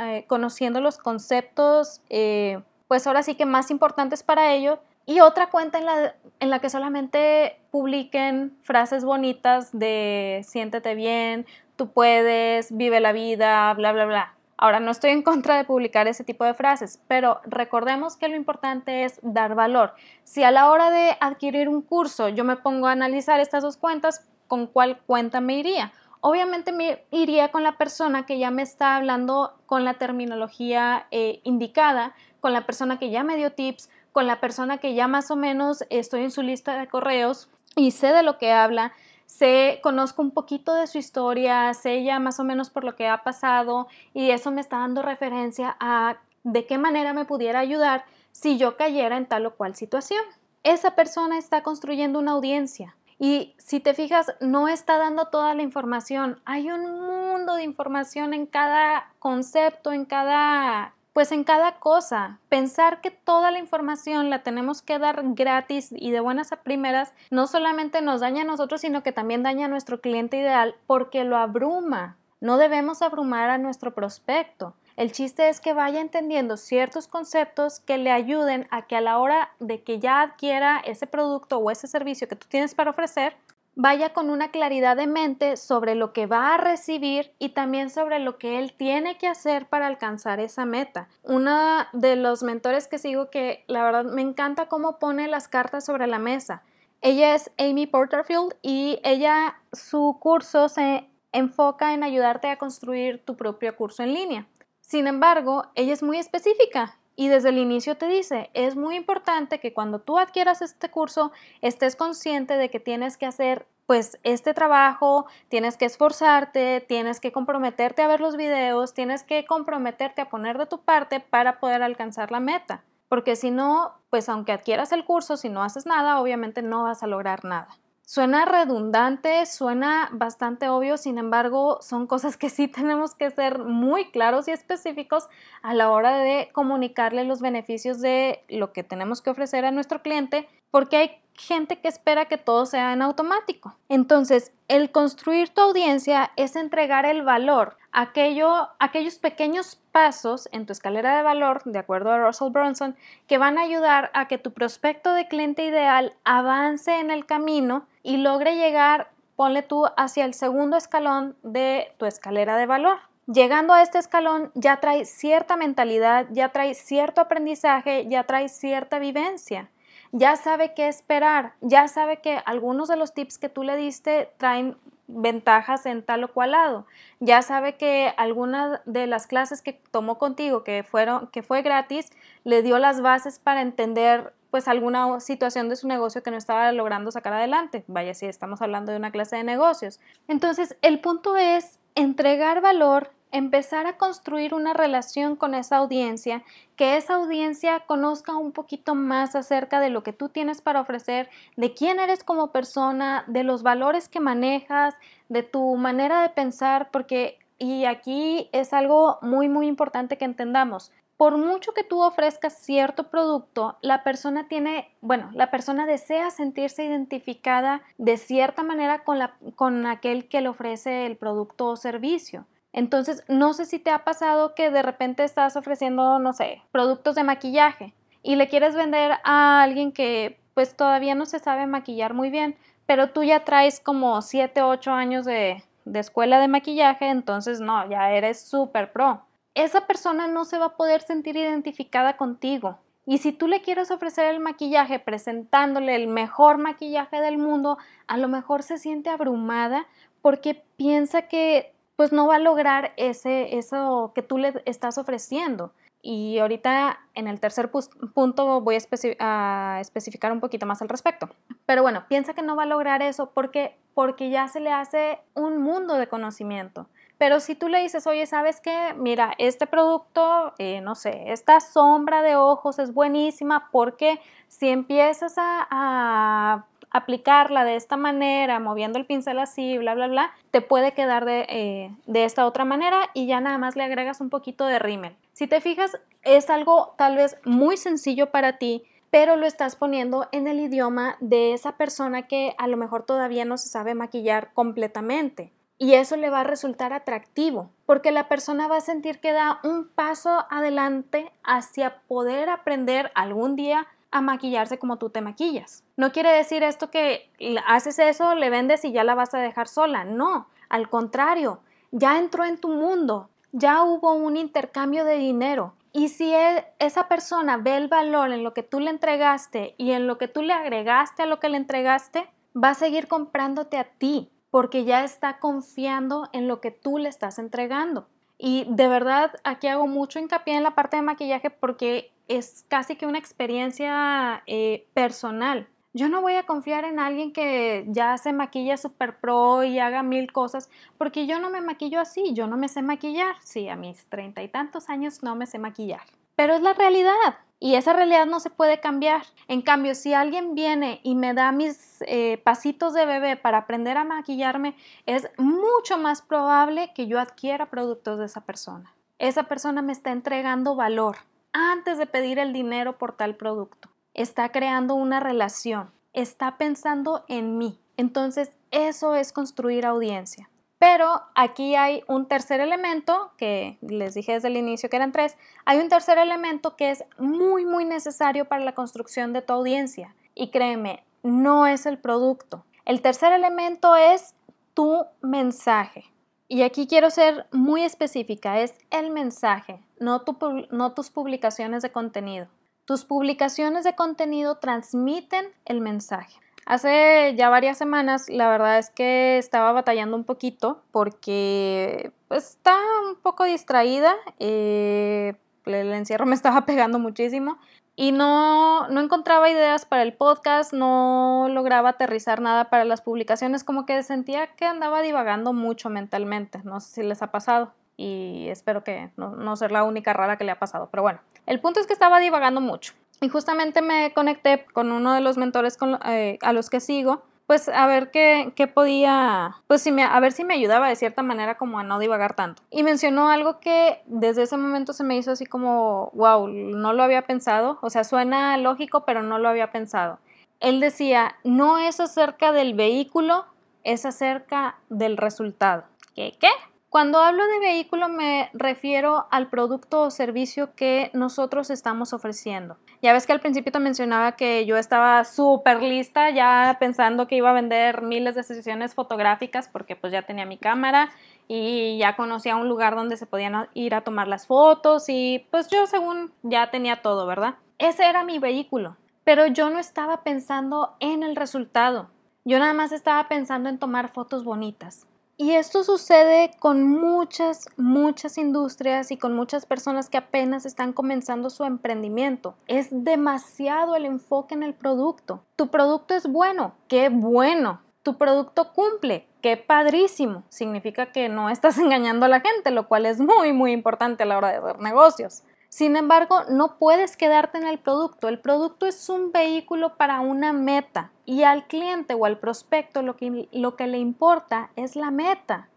eh, 0.00 0.24
conociendo 0.26 0.80
los 0.80 0.98
conceptos, 0.98 2.00
eh, 2.10 2.60
pues 2.88 3.06
ahora 3.06 3.22
sí 3.22 3.36
que 3.36 3.46
más 3.46 3.70
importantes 3.70 4.24
para 4.24 4.52
ello, 4.52 4.80
y 5.06 5.20
otra 5.20 5.48
cuenta 5.48 5.78
en 5.78 5.86
la, 5.86 6.16
en 6.40 6.50
la 6.50 6.58
que 6.58 6.70
solamente 6.70 7.60
publiquen 7.70 8.56
frases 8.62 9.04
bonitas 9.04 9.70
de 9.72 10.44
siéntete 10.44 10.96
bien, 10.96 11.46
tú 11.76 11.92
puedes, 11.92 12.76
vive 12.76 12.98
la 12.98 13.12
vida, 13.12 13.72
bla, 13.74 13.92
bla, 13.92 14.06
bla. 14.06 14.35
Ahora, 14.58 14.80
no 14.80 14.90
estoy 14.90 15.10
en 15.10 15.22
contra 15.22 15.56
de 15.56 15.64
publicar 15.64 16.08
ese 16.08 16.24
tipo 16.24 16.44
de 16.44 16.54
frases, 16.54 17.00
pero 17.08 17.40
recordemos 17.44 18.16
que 18.16 18.28
lo 18.28 18.36
importante 18.36 19.04
es 19.04 19.20
dar 19.22 19.54
valor. 19.54 19.92
Si 20.24 20.44
a 20.44 20.50
la 20.50 20.70
hora 20.70 20.90
de 20.90 21.16
adquirir 21.20 21.68
un 21.68 21.82
curso 21.82 22.28
yo 22.28 22.44
me 22.44 22.56
pongo 22.56 22.86
a 22.86 22.92
analizar 22.92 23.38
estas 23.38 23.62
dos 23.62 23.76
cuentas, 23.76 24.26
¿con 24.48 24.66
cuál 24.66 24.98
cuenta 25.06 25.40
me 25.40 25.58
iría? 25.58 25.92
Obviamente 26.20 26.72
me 26.72 27.04
iría 27.10 27.50
con 27.50 27.62
la 27.62 27.76
persona 27.76 28.24
que 28.24 28.38
ya 28.38 28.50
me 28.50 28.62
está 28.62 28.96
hablando 28.96 29.58
con 29.66 29.84
la 29.84 29.94
terminología 29.94 31.06
eh, 31.10 31.40
indicada, 31.44 32.14
con 32.40 32.52
la 32.52 32.64
persona 32.66 32.98
que 32.98 33.10
ya 33.10 33.22
me 33.22 33.36
dio 33.36 33.52
tips, 33.52 33.90
con 34.12 34.26
la 34.26 34.40
persona 34.40 34.78
que 34.78 34.94
ya 34.94 35.06
más 35.06 35.30
o 35.30 35.36
menos 35.36 35.84
estoy 35.90 36.22
en 36.22 36.30
su 36.30 36.42
lista 36.42 36.78
de 36.78 36.88
correos 36.88 37.50
y 37.76 37.90
sé 37.90 38.12
de 38.14 38.22
lo 38.22 38.38
que 38.38 38.50
habla, 38.50 38.94
sé, 39.26 39.80
conozco 39.82 40.22
un 40.22 40.30
poquito 40.30 40.74
de 40.74 40.86
su 40.86 40.98
historia, 40.98 41.74
sé 41.74 42.02
ya 42.04 42.18
más 42.18 42.40
o 42.40 42.44
menos 42.44 42.70
por 42.70 42.84
lo 42.84 42.96
que 42.96 43.08
ha 43.08 43.22
pasado 43.22 43.88
y 44.14 44.30
eso 44.30 44.50
me 44.50 44.60
está 44.60 44.78
dando 44.78 45.02
referencia 45.02 45.76
a 45.80 46.16
de 46.44 46.64
qué 46.64 46.78
manera 46.78 47.12
me 47.12 47.24
pudiera 47.24 47.58
ayudar 47.58 48.04
si 48.32 48.56
yo 48.56 48.76
cayera 48.76 49.16
en 49.16 49.26
tal 49.26 49.46
o 49.46 49.54
cual 49.54 49.74
situación. 49.74 50.22
Esa 50.62 50.94
persona 50.94 51.38
está 51.38 51.62
construyendo 51.62 52.18
una 52.18 52.32
audiencia 52.32 52.96
y 53.18 53.54
si 53.56 53.80
te 53.80 53.94
fijas, 53.94 54.34
no 54.40 54.68
está 54.68 54.98
dando 54.98 55.26
toda 55.26 55.54
la 55.54 55.62
información. 55.62 56.40
Hay 56.44 56.70
un 56.70 57.00
mundo 57.00 57.54
de 57.54 57.62
información 57.62 58.34
en 58.34 58.46
cada 58.46 59.12
concepto, 59.18 59.92
en 59.92 60.04
cada 60.04 60.95
pues 61.16 61.32
en 61.32 61.44
cada 61.44 61.78
cosa. 61.78 62.40
Pensar 62.50 63.00
que 63.00 63.10
toda 63.10 63.50
la 63.50 63.58
información 63.58 64.28
la 64.28 64.42
tenemos 64.42 64.82
que 64.82 64.98
dar 64.98 65.22
gratis 65.28 65.88
y 65.90 66.10
de 66.10 66.20
buenas 66.20 66.52
a 66.52 66.56
primeras 66.56 67.14
no 67.30 67.46
solamente 67.46 68.02
nos 68.02 68.20
daña 68.20 68.42
a 68.42 68.44
nosotros, 68.44 68.82
sino 68.82 69.02
que 69.02 69.12
también 69.12 69.42
daña 69.42 69.64
a 69.64 69.70
nuestro 69.70 70.02
cliente 70.02 70.36
ideal 70.36 70.74
porque 70.86 71.24
lo 71.24 71.38
abruma. 71.38 72.18
No 72.42 72.58
debemos 72.58 73.00
abrumar 73.00 73.48
a 73.48 73.56
nuestro 73.56 73.94
prospecto. 73.94 74.74
El 74.96 75.10
chiste 75.10 75.48
es 75.48 75.62
que 75.62 75.72
vaya 75.72 76.02
entendiendo 76.02 76.58
ciertos 76.58 77.08
conceptos 77.08 77.80
que 77.80 77.96
le 77.96 78.10
ayuden 78.10 78.68
a 78.70 78.82
que 78.82 78.96
a 78.96 79.00
la 79.00 79.18
hora 79.18 79.54
de 79.58 79.82
que 79.82 79.98
ya 79.98 80.20
adquiera 80.20 80.82
ese 80.84 81.06
producto 81.06 81.56
o 81.56 81.70
ese 81.70 81.86
servicio 81.86 82.28
que 82.28 82.36
tú 82.36 82.46
tienes 82.46 82.74
para 82.74 82.90
ofrecer, 82.90 83.38
vaya 83.76 84.14
con 84.14 84.30
una 84.30 84.50
claridad 84.50 84.96
de 84.96 85.06
mente 85.06 85.56
sobre 85.56 85.94
lo 85.94 86.14
que 86.14 86.26
va 86.26 86.54
a 86.54 86.56
recibir 86.56 87.32
y 87.38 87.50
también 87.50 87.90
sobre 87.90 88.18
lo 88.18 88.38
que 88.38 88.58
él 88.58 88.72
tiene 88.72 89.18
que 89.18 89.28
hacer 89.28 89.68
para 89.68 89.86
alcanzar 89.86 90.40
esa 90.40 90.64
meta. 90.64 91.08
Una 91.22 91.88
de 91.92 92.16
los 92.16 92.42
mentores 92.42 92.88
que 92.88 92.98
sigo 92.98 93.30
que 93.30 93.64
la 93.68 93.84
verdad 93.84 94.06
me 94.06 94.22
encanta 94.22 94.66
cómo 94.66 94.98
pone 94.98 95.28
las 95.28 95.46
cartas 95.46 95.84
sobre 95.84 96.06
la 96.06 96.18
mesa. 96.18 96.62
Ella 97.02 97.34
es 97.34 97.52
Amy 97.58 97.86
Porterfield 97.86 98.56
y 98.62 98.98
ella 99.04 99.60
su 99.72 100.16
curso 100.20 100.70
se 100.70 101.08
enfoca 101.32 101.92
en 101.92 102.02
ayudarte 102.02 102.48
a 102.48 102.56
construir 102.56 103.22
tu 103.26 103.36
propio 103.36 103.76
curso 103.76 104.02
en 104.02 104.14
línea. 104.14 104.48
Sin 104.80 105.06
embargo, 105.06 105.66
ella 105.74 105.92
es 105.92 106.02
muy 106.02 106.16
específica 106.16 106.96
y 107.16 107.28
desde 107.28 107.48
el 107.48 107.58
inicio 107.58 107.96
te 107.96 108.06
dice, 108.06 108.50
es 108.52 108.76
muy 108.76 108.94
importante 108.94 109.58
que 109.58 109.72
cuando 109.72 110.00
tú 110.00 110.18
adquieras 110.18 110.60
este 110.60 110.90
curso 110.90 111.32
estés 111.62 111.96
consciente 111.96 112.56
de 112.58 112.70
que 112.70 112.78
tienes 112.78 113.16
que 113.16 113.26
hacer 113.26 113.66
pues 113.86 114.18
este 114.22 114.52
trabajo, 114.52 115.26
tienes 115.48 115.76
que 115.76 115.86
esforzarte, 115.86 116.84
tienes 116.86 117.20
que 117.20 117.32
comprometerte 117.32 118.02
a 118.02 118.08
ver 118.08 118.20
los 118.20 118.36
videos, 118.36 118.94
tienes 118.94 119.22
que 119.22 119.46
comprometerte 119.46 120.20
a 120.20 120.28
poner 120.28 120.58
de 120.58 120.66
tu 120.66 120.82
parte 120.82 121.20
para 121.20 121.60
poder 121.60 121.82
alcanzar 121.82 122.30
la 122.32 122.40
meta. 122.40 122.84
Porque 123.08 123.36
si 123.36 123.52
no, 123.52 123.94
pues 124.10 124.28
aunque 124.28 124.52
adquieras 124.52 124.90
el 124.92 125.04
curso, 125.04 125.36
si 125.36 125.48
no 125.48 125.62
haces 125.62 125.86
nada, 125.86 126.20
obviamente 126.20 126.62
no 126.62 126.82
vas 126.82 127.02
a 127.02 127.06
lograr 127.06 127.44
nada. 127.44 127.68
Suena 128.08 128.44
redundante, 128.44 129.44
suena 129.46 130.08
bastante 130.12 130.68
obvio, 130.68 130.96
sin 130.96 131.18
embargo, 131.18 131.78
son 131.82 132.06
cosas 132.06 132.36
que 132.36 132.50
sí 132.50 132.68
tenemos 132.68 133.16
que 133.16 133.32
ser 133.32 133.58
muy 133.58 134.12
claros 134.12 134.46
y 134.46 134.52
específicos 134.52 135.28
a 135.60 135.74
la 135.74 135.90
hora 135.90 136.18
de 136.18 136.48
comunicarle 136.52 137.24
los 137.24 137.40
beneficios 137.40 138.00
de 138.00 138.44
lo 138.48 138.72
que 138.72 138.84
tenemos 138.84 139.22
que 139.22 139.30
ofrecer 139.30 139.64
a 139.64 139.72
nuestro 139.72 140.02
cliente, 140.02 140.48
porque 140.76 140.96
hay 140.98 141.22
gente 141.32 141.80
que 141.80 141.88
espera 141.88 142.26
que 142.26 142.36
todo 142.36 142.66
sea 142.66 142.92
en 142.92 143.00
automático. 143.00 143.78
Entonces, 143.88 144.52
el 144.68 144.90
construir 144.90 145.48
tu 145.48 145.62
audiencia 145.62 146.32
es 146.36 146.54
entregar 146.54 147.06
el 147.06 147.22
valor, 147.22 147.78
aquello, 147.92 148.68
aquellos 148.78 149.16
pequeños 149.16 149.80
pasos 149.90 150.50
en 150.52 150.66
tu 150.66 150.74
escalera 150.74 151.16
de 151.16 151.22
valor, 151.22 151.62
de 151.64 151.78
acuerdo 151.78 152.10
a 152.10 152.18
Russell 152.18 152.50
Brunson, 152.50 152.94
que 153.26 153.38
van 153.38 153.56
a 153.56 153.62
ayudar 153.62 154.10
a 154.12 154.28
que 154.28 154.36
tu 154.36 154.52
prospecto 154.52 155.14
de 155.14 155.28
cliente 155.28 155.64
ideal 155.64 156.12
avance 156.24 157.00
en 157.00 157.10
el 157.10 157.24
camino 157.24 157.86
y 158.02 158.18
logre 158.18 158.56
llegar, 158.56 159.10
ponle 159.34 159.62
tú, 159.62 159.86
hacia 159.96 160.26
el 160.26 160.34
segundo 160.34 160.76
escalón 160.76 161.38
de 161.42 161.94
tu 161.96 162.04
escalera 162.04 162.58
de 162.58 162.66
valor. 162.66 162.98
Llegando 163.26 163.72
a 163.72 163.80
este 163.80 163.98
escalón 163.98 164.52
ya 164.54 164.76
trae 164.76 165.06
cierta 165.06 165.56
mentalidad, 165.56 166.26
ya 166.32 166.50
trae 166.50 166.74
cierto 166.74 167.22
aprendizaje, 167.22 168.06
ya 168.10 168.24
trae 168.24 168.50
cierta 168.50 168.98
vivencia 168.98 169.70
ya 170.18 170.36
sabe 170.36 170.72
qué 170.72 170.88
esperar, 170.88 171.52
ya 171.60 171.88
sabe 171.88 172.22
que 172.22 172.40
algunos 172.46 172.88
de 172.88 172.96
los 172.96 173.12
tips 173.12 173.36
que 173.36 173.50
tú 173.50 173.62
le 173.62 173.76
diste 173.76 174.30
traen 174.38 174.78
ventajas 175.08 175.84
en 175.84 176.02
tal 176.02 176.24
o 176.24 176.32
cual 176.32 176.52
lado. 176.52 176.86
Ya 177.20 177.42
sabe 177.42 177.76
que 177.76 178.14
alguna 178.16 178.80
de 178.86 179.06
las 179.06 179.26
clases 179.26 179.60
que 179.60 179.74
tomó 179.90 180.18
contigo, 180.18 180.64
que 180.64 180.82
fueron 180.84 181.26
que 181.28 181.42
fue 181.42 181.60
gratis, 181.60 182.10
le 182.44 182.62
dio 182.62 182.78
las 182.78 183.02
bases 183.02 183.38
para 183.38 183.60
entender 183.60 184.32
pues 184.50 184.68
alguna 184.68 185.20
situación 185.20 185.68
de 185.68 185.76
su 185.76 185.86
negocio 185.86 186.22
que 186.22 186.30
no 186.30 186.38
estaba 186.38 186.72
logrando 186.72 187.10
sacar 187.10 187.34
adelante. 187.34 187.84
Vaya, 187.86 188.14
si 188.14 188.24
estamos 188.24 188.62
hablando 188.62 188.92
de 188.92 188.98
una 188.98 189.10
clase 189.10 189.36
de 189.36 189.44
negocios. 189.44 190.00
Entonces, 190.28 190.78
el 190.80 191.00
punto 191.00 191.36
es 191.36 191.78
entregar 191.94 192.62
valor 192.62 193.10
empezar 193.36 193.86
a 193.86 193.98
construir 193.98 194.54
una 194.54 194.72
relación 194.72 195.36
con 195.36 195.54
esa 195.54 195.76
audiencia, 195.76 196.42
que 196.74 196.96
esa 196.96 197.14
audiencia 197.14 197.80
conozca 197.80 198.34
un 198.36 198.52
poquito 198.52 198.94
más 198.94 199.36
acerca 199.36 199.78
de 199.80 199.90
lo 199.90 200.02
que 200.02 200.12
tú 200.12 200.28
tienes 200.28 200.62
para 200.62 200.80
ofrecer, 200.80 201.28
de 201.56 201.74
quién 201.74 202.00
eres 202.00 202.24
como 202.24 202.52
persona, 202.52 203.24
de 203.26 203.44
los 203.44 203.62
valores 203.62 204.08
que 204.08 204.20
manejas, 204.20 204.94
de 205.28 205.42
tu 205.42 205.76
manera 205.76 206.22
de 206.22 206.30
pensar, 206.30 206.90
porque, 206.90 207.38
y 207.58 207.84
aquí 207.84 208.48
es 208.52 208.72
algo 208.72 209.18
muy, 209.20 209.48
muy 209.48 209.66
importante 209.66 210.16
que 210.16 210.24
entendamos, 210.24 210.92
por 211.16 211.38
mucho 211.38 211.72
que 211.72 211.84
tú 211.84 212.02
ofrezcas 212.02 212.58
cierto 212.58 213.08
producto, 213.10 213.78
la 213.80 214.02
persona 214.02 214.48
tiene, 214.48 214.90
bueno, 215.00 215.30
la 215.32 215.50
persona 215.50 215.86
desea 215.86 216.30
sentirse 216.30 216.84
identificada 216.84 217.82
de 217.96 218.18
cierta 218.18 218.62
manera 218.62 219.02
con, 219.02 219.18
la, 219.18 219.36
con 219.54 219.86
aquel 219.86 220.28
que 220.28 220.42
le 220.42 220.48
ofrece 220.48 221.06
el 221.06 221.16
producto 221.16 221.68
o 221.68 221.76
servicio. 221.76 222.46
Entonces, 222.76 223.24
no 223.26 223.52
sé 223.54 223.64
si 223.64 223.80
te 223.80 223.90
ha 223.90 224.04
pasado 224.04 224.54
que 224.54 224.70
de 224.70 224.82
repente 224.82 225.24
estás 225.24 225.56
ofreciendo, 225.56 226.20
no 226.20 226.32
sé, 226.32 226.62
productos 226.70 227.16
de 227.16 227.24
maquillaje 227.24 227.92
y 228.22 228.36
le 228.36 228.46
quieres 228.46 228.76
vender 228.76 229.14
a 229.24 229.62
alguien 229.62 229.90
que 229.90 230.38
pues 230.54 230.76
todavía 230.76 231.16
no 231.16 231.26
se 231.26 231.40
sabe 231.40 231.66
maquillar 231.66 232.14
muy 232.14 232.30
bien, 232.30 232.56
pero 232.86 233.10
tú 233.10 233.24
ya 233.24 233.44
traes 233.44 233.80
como 233.80 234.22
7, 234.22 234.62
8 234.62 234.92
años 234.92 235.24
de, 235.24 235.64
de 235.84 235.98
escuela 235.98 236.38
de 236.38 236.46
maquillaje, 236.46 237.08
entonces 237.08 237.60
no, 237.60 237.90
ya 237.90 238.12
eres 238.12 238.48
súper 238.48 238.92
pro 238.92 239.26
esa 239.56 239.86
persona 239.86 240.28
no 240.28 240.44
se 240.44 240.58
va 240.58 240.66
a 240.66 240.76
poder 240.76 241.00
sentir 241.00 241.36
identificada 241.36 242.18
contigo. 242.18 242.78
Y 243.06 243.18
si 243.18 243.32
tú 243.32 243.48
le 243.48 243.62
quieres 243.62 243.90
ofrecer 243.90 244.26
el 244.26 244.38
maquillaje 244.38 244.98
presentándole 244.98 245.96
el 245.96 246.08
mejor 246.08 246.58
maquillaje 246.58 247.20
del 247.22 247.38
mundo, 247.38 247.78
a 248.06 248.18
lo 248.18 248.28
mejor 248.28 248.62
se 248.62 248.76
siente 248.76 249.08
abrumada 249.08 249.86
porque 250.20 250.62
piensa 250.76 251.22
que 251.22 251.72
pues 251.96 252.12
no 252.12 252.26
va 252.26 252.36
a 252.36 252.38
lograr 252.38 252.92
ese 252.96 253.56
eso 253.58 254.12
que 254.14 254.22
tú 254.22 254.38
le 254.38 254.54
estás 254.64 254.98
ofreciendo. 254.98 255.72
Y 256.02 256.38
ahorita 256.38 257.00
en 257.14 257.26
el 257.26 257.40
tercer 257.40 257.68
punto 258.14 258.60
voy 258.60 258.76
a, 259.18 259.78
especificar 259.80 260.30
un 260.30 260.38
poquito 260.38 260.64
más 260.64 260.80
al 260.80 260.88
respecto. 260.88 261.28
Pero 261.64 261.82
bueno, 261.82 262.04
piensa 262.08 262.32
que 262.32 262.42
no 262.42 262.54
va 262.54 262.62
a 262.62 262.66
lograr 262.66 263.02
eso 263.02 263.30
porque, 263.34 263.76
porque 263.92 264.30
ya 264.30 264.46
se 264.46 264.60
le 264.60 264.70
hace 264.70 265.18
un 265.34 265.58
mundo 265.58 265.94
de 265.96 266.06
conocimiento. 266.06 266.86
Pero 267.18 267.40
si 267.40 267.54
tú 267.54 267.68
le 267.68 267.82
dices, 267.82 268.06
oye, 268.06 268.26
¿sabes 268.26 268.60
qué? 268.60 268.94
Mira, 268.96 269.32
este 269.38 269.66
producto, 269.66 270.52
eh, 270.58 270.80
no 270.80 270.94
sé, 270.94 271.32
esta 271.32 271.58
sombra 271.60 272.22
de 272.22 272.36
ojos 272.36 272.78
es 272.78 272.92
buenísima 272.92 273.68
porque 273.72 274.20
si 274.48 274.68
empiezas 274.68 275.34
a, 275.38 276.66
aplicarla 276.90 277.64
de 277.64 277.76
esta 277.76 277.96
manera, 277.96 278.58
moviendo 278.60 278.98
el 278.98 279.06
pincel 279.06 279.38
así, 279.38 279.78
bla, 279.78 279.94
bla, 279.94 280.08
bla, 280.08 280.32
te 280.50 280.60
puede 280.60 280.92
quedar 280.92 281.24
de, 281.24 281.46
eh, 281.48 281.90
de 282.06 282.24
esta 282.24 282.46
otra 282.46 282.64
manera 282.64 283.10
y 283.14 283.26
ya 283.26 283.40
nada 283.40 283.58
más 283.58 283.76
le 283.76 283.84
agregas 283.84 284.20
un 284.20 284.30
poquito 284.30 284.66
de 284.66 284.78
rímel. 284.78 285.16
Si 285.32 285.46
te 285.46 285.60
fijas, 285.60 285.98
es 286.22 286.50
algo 286.50 286.94
tal 286.96 287.16
vez 287.16 287.38
muy 287.44 287.76
sencillo 287.76 288.30
para 288.30 288.58
ti, 288.58 288.84
pero 289.10 289.36
lo 289.36 289.46
estás 289.46 289.76
poniendo 289.76 290.28
en 290.32 290.46
el 290.46 290.60
idioma 290.60 291.16
de 291.20 291.52
esa 291.52 291.76
persona 291.76 292.22
que 292.22 292.54
a 292.58 292.66
lo 292.66 292.76
mejor 292.76 293.04
todavía 293.04 293.44
no 293.44 293.56
se 293.56 293.68
sabe 293.68 293.94
maquillar 293.94 294.52
completamente 294.52 295.52
y 295.78 295.94
eso 295.94 296.16
le 296.16 296.30
va 296.30 296.40
a 296.40 296.44
resultar 296.44 296.92
atractivo, 296.92 297.70
porque 297.84 298.10
la 298.10 298.28
persona 298.28 298.66
va 298.66 298.78
a 298.78 298.80
sentir 298.80 299.20
que 299.20 299.32
da 299.32 299.60
un 299.62 299.88
paso 299.88 300.46
adelante 300.50 301.32
hacia 301.44 301.98
poder 302.08 302.48
aprender 302.48 303.12
algún 303.14 303.56
día 303.56 303.86
a 304.10 304.20
maquillarse 304.20 304.78
como 304.78 304.98
tú 304.98 305.10
te 305.10 305.20
maquillas. 305.20 305.84
No 305.96 306.12
quiere 306.12 306.30
decir 306.30 306.62
esto 306.62 306.90
que 306.90 307.30
haces 307.66 307.98
eso, 307.98 308.34
le 308.34 308.50
vendes 308.50 308.84
y 308.84 308.92
ya 308.92 309.04
la 309.04 309.14
vas 309.14 309.34
a 309.34 309.38
dejar 309.38 309.68
sola. 309.68 310.04
No, 310.04 310.48
al 310.68 310.88
contrario, 310.88 311.60
ya 311.90 312.18
entró 312.18 312.44
en 312.44 312.58
tu 312.58 312.68
mundo, 312.68 313.30
ya 313.52 313.82
hubo 313.82 314.12
un 314.14 314.36
intercambio 314.36 315.04
de 315.04 315.16
dinero. 315.16 315.74
Y 315.92 316.08
si 316.08 316.32
e, 316.34 316.66
esa 316.78 317.08
persona 317.08 317.56
ve 317.56 317.76
el 317.76 317.88
valor 317.88 318.30
en 318.30 318.42
lo 318.42 318.52
que 318.52 318.62
tú 318.62 318.80
le 318.80 318.90
entregaste 318.90 319.74
y 319.78 319.92
en 319.92 320.06
lo 320.06 320.18
que 320.18 320.28
tú 320.28 320.42
le 320.42 320.52
agregaste 320.52 321.22
a 321.22 321.26
lo 321.26 321.40
que 321.40 321.48
le 321.48 321.56
entregaste, 321.56 322.28
va 322.54 322.70
a 322.70 322.74
seguir 322.74 323.08
comprándote 323.08 323.78
a 323.78 323.84
ti 323.84 324.30
porque 324.50 324.84
ya 324.84 325.04
está 325.04 325.38
confiando 325.38 326.28
en 326.32 326.48
lo 326.48 326.60
que 326.60 326.70
tú 326.70 326.98
le 326.98 327.08
estás 327.08 327.38
entregando. 327.38 328.08
Y 328.38 328.66
de 328.68 328.88
verdad, 328.88 329.32
aquí 329.44 329.68
hago 329.68 329.86
mucho 329.86 330.18
hincapié 330.18 330.56
en 330.56 330.62
la 330.62 330.74
parte 330.74 330.96
de 330.96 331.02
maquillaje 331.02 331.50
porque 331.50 332.12
es 332.28 332.64
casi 332.68 332.96
que 332.96 333.06
una 333.06 333.18
experiencia 333.18 334.42
eh, 334.46 334.86
personal. 334.94 335.68
Yo 335.92 336.10
no 336.10 336.20
voy 336.20 336.34
a 336.34 336.42
confiar 336.42 336.84
en 336.84 336.98
alguien 336.98 337.32
que 337.32 337.86
ya 337.88 338.18
se 338.18 338.34
maquilla 338.34 338.76
super 338.76 339.18
pro 339.18 339.64
y 339.64 339.78
haga 339.78 340.02
mil 340.02 340.30
cosas, 340.30 340.68
porque 340.98 341.26
yo 341.26 341.38
no 341.38 341.48
me 341.48 341.62
maquillo 341.62 342.00
así, 342.00 342.34
yo 342.34 342.46
no 342.46 342.58
me 342.58 342.68
sé 342.68 342.82
maquillar. 342.82 343.34
Sí, 343.42 343.70
a 343.70 343.76
mis 343.76 344.04
treinta 344.06 344.42
y 344.42 344.48
tantos 344.48 344.90
años 344.90 345.22
no 345.22 345.34
me 345.36 345.46
sé 345.46 345.58
maquillar. 345.58 346.02
Pero 346.34 346.54
es 346.54 346.60
la 346.60 346.74
realidad. 346.74 347.38
Y 347.58 347.76
esa 347.76 347.94
realidad 347.94 348.26
no 348.26 348.40
se 348.40 348.50
puede 348.50 348.80
cambiar. 348.80 349.22
En 349.48 349.62
cambio, 349.62 349.94
si 349.94 350.12
alguien 350.12 350.54
viene 350.54 351.00
y 351.02 351.14
me 351.14 351.32
da 351.32 351.50
mis 351.50 352.02
eh, 352.02 352.42
pasitos 352.44 352.92
de 352.92 353.06
bebé 353.06 353.36
para 353.36 353.58
aprender 353.58 353.96
a 353.96 354.04
maquillarme, 354.04 354.76
es 355.06 355.30
mucho 355.38 355.96
más 355.96 356.20
probable 356.20 356.92
que 356.94 357.06
yo 357.06 357.18
adquiera 357.18 357.70
productos 357.70 358.18
de 358.18 358.26
esa 358.26 358.42
persona. 358.42 358.92
Esa 359.18 359.44
persona 359.44 359.80
me 359.80 359.92
está 359.92 360.12
entregando 360.12 360.76
valor 360.76 361.16
antes 361.56 361.96
de 361.96 362.06
pedir 362.06 362.38
el 362.38 362.52
dinero 362.52 362.98
por 362.98 363.16
tal 363.16 363.34
producto. 363.34 363.88
Está 364.12 364.50
creando 364.50 364.94
una 364.94 365.20
relación, 365.20 365.90
está 366.12 366.58
pensando 366.58 367.24
en 367.28 367.56
mí. 367.56 367.80
Entonces, 367.96 368.50
eso 368.70 369.14
es 369.14 369.32
construir 369.32 369.86
audiencia. 369.86 370.50
Pero 370.78 371.22
aquí 371.34 371.74
hay 371.74 372.04
un 372.08 372.26
tercer 372.26 372.60
elemento, 372.60 373.32
que 373.38 373.78
les 373.80 374.12
dije 374.12 374.32
desde 374.32 374.48
el 374.48 374.58
inicio 374.58 374.90
que 374.90 374.96
eran 374.96 375.12
tres, 375.12 375.38
hay 375.64 375.78
un 375.78 375.88
tercer 375.88 376.18
elemento 376.18 376.76
que 376.76 376.90
es 376.90 377.04
muy, 377.16 377.64
muy 377.64 377.86
necesario 377.86 378.44
para 378.44 378.62
la 378.62 378.74
construcción 378.74 379.32
de 379.32 379.40
tu 379.40 379.54
audiencia. 379.54 380.14
Y 380.34 380.50
créeme, 380.50 381.04
no 381.22 381.66
es 381.66 381.86
el 381.86 381.98
producto. 381.98 382.66
El 382.84 383.00
tercer 383.00 383.32
elemento 383.32 383.96
es 383.96 384.34
tu 384.74 385.06
mensaje. 385.22 386.04
Y 386.48 386.62
aquí 386.62 386.86
quiero 386.86 387.08
ser 387.08 387.46
muy 387.50 387.82
específica, 387.82 388.60
es 388.60 388.74
el 388.90 389.10
mensaje, 389.10 389.82
no, 389.98 390.92
tus 390.92 391.10
publicaciones 391.10 391.82
de 391.82 391.90
contenido. 391.90 392.48
Tus 392.84 393.04
publicaciones 393.04 393.84
de 393.84 393.94
contenido 393.94 394.56
transmiten 394.56 395.46
el 395.64 395.80
mensaje. 395.80 396.38
Hace 396.66 397.34
ya 397.36 397.48
varias 397.48 397.78
semanas, 397.78 398.28
la 398.28 398.48
verdad 398.48 398.78
es 398.78 398.90
que 398.90 399.38
estaba 399.38 399.72
batallando 399.72 400.16
un 400.16 400.24
poquito 400.24 400.82
porque 400.90 402.12
pues, 402.28 402.50
estaba 402.50 402.82
un 403.08 403.16
poco 403.16 403.44
distraída. 403.44 404.14
Eh, 404.38 405.34
el 405.64 405.92
encierro 405.92 406.26
me 406.26 406.34
estaba 406.36 406.66
pegando 406.66 406.98
muchísimo 406.98 407.58
y 407.96 408.12
no, 408.12 408.88
no 408.88 409.00
encontraba 409.00 409.48
ideas 409.48 409.86
para 409.86 410.02
el 410.02 410.12
podcast, 410.12 410.74
no 410.74 411.48
lograba 411.50 411.90
aterrizar 411.90 412.42
nada 412.42 412.68
para 412.68 412.84
las 412.84 413.00
publicaciones, 413.00 413.64
como 413.64 413.86
que 413.86 414.02
sentía 414.02 414.48
que 414.48 414.66
andaba 414.66 415.00
divagando 415.00 415.54
mucho 415.54 415.88
mentalmente. 415.88 416.60
No 416.62 416.80
sé 416.80 416.94
si 416.96 417.02
les 417.02 417.22
ha 417.22 417.30
pasado 417.30 417.72
y 417.96 418.48
espero 418.48 418.84
que 418.84 419.10
no, 419.16 419.36
no 419.36 419.56
ser 419.56 419.72
la 419.72 419.84
única 419.84 420.12
rara 420.12 420.36
que 420.36 420.44
le 420.44 420.52
ha 420.52 420.58
pasado, 420.58 420.88
pero 420.90 421.02
bueno, 421.02 421.20
el 421.46 421.60
punto 421.60 421.80
es 421.80 421.86
que 421.86 421.92
estaba 421.92 422.20
divagando 422.20 422.60
mucho. 422.60 422.92
Y 423.20 423.28
justamente 423.28 423.80
me 423.80 424.12
conecté 424.12 424.66
con 424.72 424.92
uno 424.92 425.14
de 425.14 425.20
los 425.20 425.38
mentores 425.38 425.78
eh, 426.04 426.38
a 426.42 426.52
los 426.52 426.68
que 426.68 426.80
sigo, 426.80 427.22
pues 427.46 427.68
a 427.68 427.86
ver 427.86 428.10
qué, 428.10 428.52
podía, 428.74 429.56
pues 429.68 429.80
si 429.80 429.92
me, 429.92 430.02
a 430.02 430.18
ver 430.20 430.32
si 430.32 430.44
me 430.44 430.54
ayudaba 430.54 430.88
de 430.88 430.96
cierta 430.96 431.22
manera 431.22 431.56
como 431.56 431.78
a 431.78 431.84
no 431.84 431.98
divagar 431.98 432.34
tanto. 432.34 432.62
Y 432.70 432.82
mencionó 432.82 433.30
algo 433.30 433.60
que 433.60 434.02
desde 434.06 434.42
ese 434.42 434.56
momento 434.56 434.92
se 434.92 435.04
me 435.04 435.16
hizo 435.16 435.30
así 435.30 435.46
como, 435.46 436.10
wow, 436.14 436.48
no 436.48 436.92
lo 436.92 437.02
había 437.02 437.22
pensado, 437.22 437.78
o 437.82 437.90
sea, 437.90 438.04
suena 438.04 438.56
lógico, 438.58 439.04
pero 439.04 439.22
no 439.22 439.38
lo 439.38 439.48
había 439.48 439.70
pensado. 439.70 440.18
Él 440.58 440.80
decía, 440.80 441.36
no 441.44 441.78
es 441.78 442.00
acerca 442.00 442.50
del 442.52 442.74
vehículo, 442.74 443.46
es 443.84 444.04
acerca 444.04 444.76
del 444.88 445.16
resultado. 445.16 445.84
¿Qué? 446.14 446.36
¿Qué? 446.40 446.48
Cuando 446.96 447.20
hablo 447.20 447.46
de 447.46 447.58
vehículo 447.58 448.08
me 448.08 448.48
refiero 448.54 449.26
al 449.30 449.50
producto 449.50 450.00
o 450.00 450.10
servicio 450.10 450.74
que 450.74 451.10
nosotros 451.12 451.68
estamos 451.68 452.14
ofreciendo. 452.14 452.78
Ya 453.02 453.12
ves 453.12 453.26
que 453.26 453.34
al 453.34 453.40
principio 453.40 453.70
te 453.70 453.80
mencionaba 453.80 454.32
que 454.32 454.64
yo 454.64 454.78
estaba 454.78 455.22
súper 455.24 455.82
lista 455.82 456.30
ya 456.30 456.74
pensando 456.80 457.26
que 457.26 457.36
iba 457.36 457.50
a 457.50 457.52
vender 457.52 458.00
miles 458.00 458.34
de 458.34 458.44
sesiones 458.44 458.94
fotográficas 458.94 459.68
porque 459.68 459.94
pues 459.94 460.10
ya 460.10 460.22
tenía 460.22 460.46
mi 460.46 460.56
cámara 460.56 461.10
y 461.48 461.98
ya 461.98 462.16
conocía 462.16 462.56
un 462.56 462.66
lugar 462.66 462.96
donde 462.96 463.18
se 463.18 463.26
podían 463.26 463.68
ir 463.74 463.94
a 463.94 464.00
tomar 464.00 464.26
las 464.26 464.46
fotos 464.46 465.10
y 465.10 465.46
pues 465.50 465.68
yo 465.68 465.86
según 465.86 466.32
ya 466.44 466.70
tenía 466.70 467.02
todo, 467.02 467.26
¿verdad? 467.26 467.56
Ese 467.76 468.08
era 468.08 468.24
mi 468.24 468.38
vehículo, 468.38 468.96
pero 469.22 469.46
yo 469.46 469.68
no 469.68 469.78
estaba 469.78 470.22
pensando 470.22 470.96
en 471.00 471.22
el 471.22 471.36
resultado. 471.36 472.08
Yo 472.46 472.58
nada 472.58 472.72
más 472.72 472.90
estaba 472.90 473.28
pensando 473.28 473.68
en 473.68 473.78
tomar 473.78 474.08
fotos 474.14 474.44
bonitas. 474.44 475.06
Y 475.38 475.52
esto 475.52 475.84
sucede 475.84 476.52
con 476.60 476.88
muchas, 476.88 477.68
muchas 477.76 478.38
industrias 478.38 479.10
y 479.10 479.18
con 479.18 479.36
muchas 479.36 479.66
personas 479.66 480.08
que 480.08 480.16
apenas 480.16 480.64
están 480.64 480.94
comenzando 480.94 481.50
su 481.50 481.64
emprendimiento. 481.64 482.54
Es 482.66 482.88
demasiado 482.90 483.96
el 483.96 484.06
enfoque 484.06 484.54
en 484.54 484.62
el 484.62 484.72
producto. 484.72 485.44
Tu 485.56 485.68
producto 485.68 486.14
es 486.14 486.26
bueno, 486.26 486.74
qué 486.88 487.10
bueno. 487.10 487.82
tu 488.02 488.16
producto 488.16 488.72
cumple, 488.72 489.26
qué 489.42 489.56
padrísimo, 489.56 490.44
significa 490.48 491.10
que 491.10 491.28
no 491.28 491.50
estás 491.50 491.76
engañando 491.80 492.24
a 492.24 492.28
la 492.28 492.40
gente, 492.40 492.70
lo 492.70 492.86
cual 492.86 493.04
es 493.04 493.20
muy, 493.20 493.52
muy 493.52 493.72
importante 493.72 494.22
a 494.22 494.26
la 494.26 494.38
hora 494.38 494.52
de 494.52 494.58
hacer 494.58 494.78
negocios. 494.78 495.42
Sin 495.76 495.94
embargo, 495.94 496.44
no 496.48 496.78
puedes 496.78 497.18
quedarte 497.18 497.58
en 497.58 497.66
el 497.66 497.78
producto. 497.78 498.28
El 498.28 498.38
producto 498.40 498.86
es 498.86 499.10
un 499.10 499.30
vehículo 499.30 499.98
para 499.98 500.20
una 500.20 500.54
meta 500.54 501.12
y 501.26 501.42
al 501.42 501.66
cliente 501.66 502.14
o 502.14 502.24
al 502.24 502.38
prospecto 502.38 503.02
lo 503.02 503.18
que, 503.18 503.46
lo 503.52 503.76
que 503.76 503.86
le 503.86 503.98
importa 503.98 504.70
es 504.74 504.96
la 504.96 505.10
meta. 505.10 505.68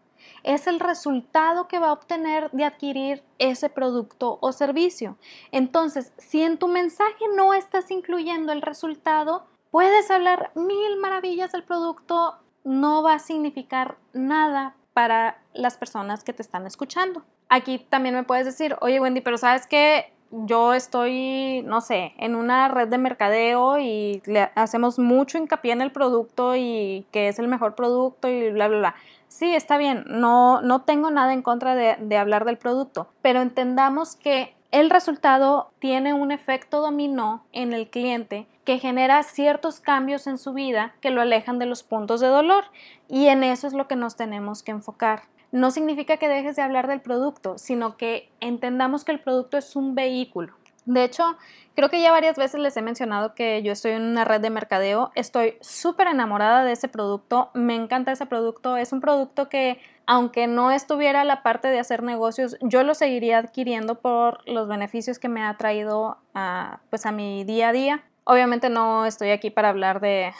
Es 0.43 0.67
el 0.67 0.79
resultado 0.79 1.67
que 1.67 1.79
va 1.79 1.89
a 1.89 1.91
obtener 1.91 2.49
de 2.51 2.63
adquirir 2.63 3.25
ese 3.39 3.69
producto 3.69 4.37
o 4.39 4.53
servicio. 4.53 5.17
Entonces, 5.51 6.13
si 6.17 6.43
en 6.43 6.57
tu 6.57 6.69
mensaje 6.69 7.25
no 7.35 7.53
estás 7.53 7.91
incluyendo 7.91 8.53
el 8.53 8.61
resultado, 8.61 9.47
puedes 9.69 10.09
hablar 10.09 10.53
mil 10.55 10.95
maravillas 11.01 11.51
del 11.51 11.65
producto, 11.65 12.37
no 12.63 13.03
va 13.03 13.15
a 13.15 13.19
significar 13.19 13.97
nada 14.13 14.77
para 14.93 15.39
las 15.53 15.77
personas 15.77 16.23
que 16.23 16.33
te 16.33 16.41
están 16.41 16.65
escuchando 16.65 17.23
aquí 17.49 17.79
también 17.89 18.15
me 18.15 18.23
puedes 18.23 18.45
decir, 18.45 18.77
oye 18.79 18.99
Wendy, 18.99 19.21
pero 19.21 19.37
sabes 19.37 19.67
que 19.67 20.13
yo 20.31 20.75
estoy, 20.75 21.63
no 21.65 21.81
sé, 21.81 22.13
en 22.17 22.35
una 22.35 22.67
red 22.67 22.87
de 22.87 22.99
mercadeo 22.99 23.79
y 23.79 24.21
le 24.25 24.51
hacemos 24.53 24.99
mucho 24.99 25.39
hincapié 25.39 25.73
en 25.73 25.81
el 25.81 25.91
producto 25.91 26.55
y 26.55 27.07
que 27.11 27.27
es 27.27 27.39
el 27.39 27.47
mejor 27.47 27.73
producto 27.73 28.27
y 28.27 28.51
bla, 28.51 28.67
bla, 28.67 28.77
bla. 28.77 28.95
Sí, 29.27 29.55
está 29.55 29.77
bien, 29.77 30.05
no, 30.07 30.61
no 30.61 30.83
tengo 30.83 31.09
nada 31.09 31.33
en 31.33 31.41
contra 31.41 31.73
de, 31.73 31.97
de 31.99 32.17
hablar 32.17 32.45
del 32.45 32.57
producto, 32.57 33.09
pero 33.23 33.41
entendamos 33.41 34.15
que 34.15 34.55
el 34.71 34.91
resultado 34.91 35.71
tiene 35.79 36.13
un 36.13 36.31
efecto 36.31 36.81
dominó 36.81 37.43
en 37.51 37.73
el 37.73 37.89
cliente 37.89 38.47
que 38.69 38.77
genera 38.77 39.23
ciertos 39.23 39.79
cambios 39.79 40.27
en 40.27 40.37
su 40.37 40.53
vida 40.53 40.93
que 41.01 41.09
lo 41.09 41.21
alejan 41.21 41.57
de 41.57 41.65
los 41.65 41.81
puntos 41.81 42.21
de 42.21 42.27
dolor. 42.27 42.65
Y 43.07 43.25
en 43.25 43.43
eso 43.43 43.65
es 43.65 43.73
lo 43.73 43.87
que 43.87 43.95
nos 43.95 44.15
tenemos 44.15 44.61
que 44.61 44.69
enfocar. 44.69 45.23
No 45.51 45.71
significa 45.71 46.17
que 46.17 46.29
dejes 46.29 46.55
de 46.55 46.61
hablar 46.61 46.87
del 46.87 47.01
producto, 47.01 47.57
sino 47.57 47.97
que 47.97 48.29
entendamos 48.41 49.05
que 49.05 49.11
el 49.11 49.21
producto 49.21 49.57
es 49.57 49.75
un 49.75 49.95
vehículo. 49.95 50.53
De 50.85 51.03
hecho, 51.03 51.35
creo 51.73 51.89
que 51.89 51.99
ya 51.99 52.11
varias 52.11 52.37
veces 52.37 52.59
les 52.59 52.77
he 52.77 52.83
mencionado 52.83 53.33
que 53.33 53.63
yo 53.63 53.71
estoy 53.71 53.93
en 53.93 54.03
una 54.03 54.23
red 54.23 54.39
de 54.39 54.51
mercadeo, 54.51 55.11
estoy 55.15 55.57
súper 55.61 56.05
enamorada 56.05 56.63
de 56.63 56.73
ese 56.73 56.89
producto, 56.89 57.49
me 57.55 57.73
encanta 57.73 58.11
ese 58.11 58.27
producto, 58.27 58.77
es 58.77 58.93
un 58.93 59.01
producto 59.01 59.49
que 59.49 59.79
aunque 60.05 60.45
no 60.45 60.69
estuviera 60.69 61.23
la 61.23 61.41
parte 61.41 61.69
de 61.69 61.79
hacer 61.79 62.03
negocios, 62.03 62.55
yo 62.61 62.83
lo 62.83 62.93
seguiría 62.93 63.39
adquiriendo 63.39 63.95
por 63.95 64.47
los 64.47 64.67
beneficios 64.67 65.17
que 65.17 65.27
me 65.27 65.43
ha 65.43 65.57
traído 65.57 66.19
a, 66.35 66.81
pues 66.91 67.07
a 67.07 67.11
mi 67.11 67.43
día 67.43 67.69
a 67.69 67.71
día. 67.71 68.03
Obviamente 68.29 68.69
no 68.69 69.07
estoy 69.07 69.31
aquí 69.31 69.49
para 69.49 69.69
hablar 69.69 70.01
de, 70.01 70.33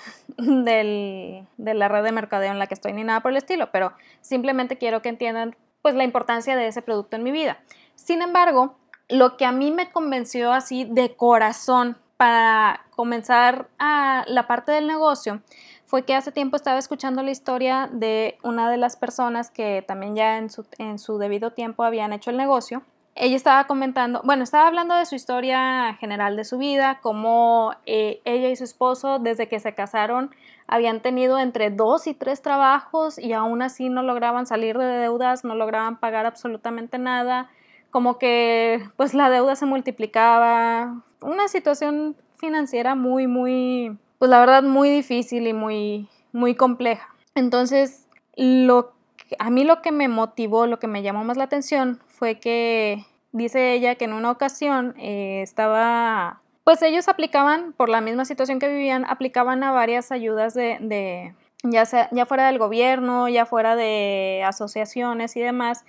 la 1.58 1.88
red 1.88 2.04
de 2.04 2.12
mercadeo 2.12 2.52
en 2.52 2.60
la 2.60 2.68
que 2.68 2.76
estoy 2.76 2.94
ni 2.94 3.04
nada 3.04 3.22
por 3.22 3.32
el 3.32 3.38
estilo, 3.38 3.72
pero 3.72 3.94
simplemente 4.22 4.78
quiero 4.78 5.02
que 5.02 5.10
entiendan 5.10 5.56
pues 5.82 5.96
la 5.96 6.04
importancia 6.04 6.56
de 6.56 6.68
ese 6.68 6.84
producto 6.84 7.16
en 7.16 7.24
mi 7.24 7.32
vida. 7.32 7.58
Sin 7.96 8.22
embargo, 8.22 8.76
lo 9.08 9.38
que 9.38 9.46
a 9.46 9.52
mí 9.52 9.72
me 9.72 9.92
convenció 9.92 10.54
así 10.54 10.86
de 10.86 11.16
corazón 11.16 11.98
para 12.16 12.86
comenzar 12.92 13.70
a 13.80 14.24
la 14.28 14.46
parte 14.46 14.72
del 14.72 14.86
negocio 14.86 15.42
fue 15.88 16.06
que 16.06 16.14
hace 16.14 16.32
tiempo 16.32 16.58
estaba 16.58 16.78
escuchando 16.78 17.24
la 17.24 17.32
historia 17.32 17.90
de 17.92 18.38
una 18.44 18.70
de 18.70 18.78
las 18.78 18.98
personas 18.98 19.50
que 19.50 19.84
también 19.88 20.16
ya 20.16 20.38
en 20.38 20.52
su, 20.52 20.64
en 20.78 21.00
su 21.00 21.18
debido 21.18 21.54
tiempo 21.54 21.84
habían 21.84 22.14
hecho 22.14 22.30
el 22.30 22.38
negocio 22.38 22.84
ella 23.16 23.36
estaba 23.36 23.66
comentando, 23.68 24.22
bueno, 24.24 24.44
estaba 24.44 24.68
hablando 24.68 24.96
de 24.96 25.06
su 25.06 25.16
historia 25.16 25.96
general 26.00 26.36
de 26.36 26.46
su 26.46 26.58
vida, 26.58 27.00
cómo 27.02 27.74
eh, 27.86 28.22
ella 28.24 28.50
y 28.50 28.56
su 28.56 28.64
esposo 28.64 29.20
desde 29.20 29.48
que 29.48 29.60
se 29.60 29.76
casaron 29.76 30.32
habían 30.68 31.02
tenido 31.02 31.40
entre 31.40 31.72
dos 31.72 32.08
y 32.08 32.14
tres 32.14 32.42
trabajos 32.42 33.18
y 33.18 33.34
aún 33.34 33.62
así 33.62 33.90
no 33.90 34.04
lograban 34.04 34.46
salir 34.46 34.78
de 34.78 34.86
deudas, 34.86 35.44
no 35.44 35.56
lograban 35.56 36.00
pagar 36.00 36.26
absolutamente 36.26 36.98
nada, 36.98 37.50
como 37.92 38.20
que 38.20 38.88
pues 38.96 39.14
la 39.14 39.30
deuda 39.30 39.56
se 39.56 39.66
multiplicaba, 39.66 41.02
una 41.22 41.48
situación 41.48 42.16
financiera 42.38 42.96
muy, 42.96 43.28
muy, 43.28 43.98
pues 44.18 44.30
la 44.30 44.40
verdad 44.40 44.64
muy 44.64 44.90
difícil 44.90 45.48
y 45.48 45.54
muy, 45.54 46.08
muy 46.32 46.56
compleja. 46.56 47.14
Entonces, 47.36 48.08
lo 48.36 48.94
a 49.38 49.50
mí 49.50 49.64
lo 49.64 49.82
que 49.82 49.92
me 49.92 50.08
motivó, 50.08 50.66
lo 50.66 50.80
que 50.80 50.88
me 50.88 51.04
llamó 51.04 51.24
más 51.24 51.38
la 51.38 51.44
atención 51.44 52.00
fue 52.20 52.40
que 52.40 53.06
dice 53.32 53.74
ella 53.74 53.96
que 53.96 54.06
en 54.06 54.14
una 54.14 54.30
ocasión 54.30 54.94
eh, 54.98 55.42
estaba, 55.42 56.42
pues 56.66 56.82
ellos 56.82 57.08
aplicaban, 57.08 57.72
por 57.74 57.88
la 57.88 58.02
misma 58.02 58.26
situación 58.26 58.60
que 58.60 58.68
vivían, 58.68 59.06
aplicaban 59.06 59.64
a 59.64 59.72
varias 59.72 60.12
ayudas 60.12 60.54
de, 60.54 61.34
ya, 61.64 61.86
sea, 61.86 62.10
ya 62.12 62.26
fuera 62.26 62.48
del 62.48 62.60
gobierno, 62.60 63.30
ya 63.30 63.46
fuera 63.46 63.78
de 63.78 64.44
asociaciones 64.46 65.38
y 65.38 65.40
demás, 65.40 65.86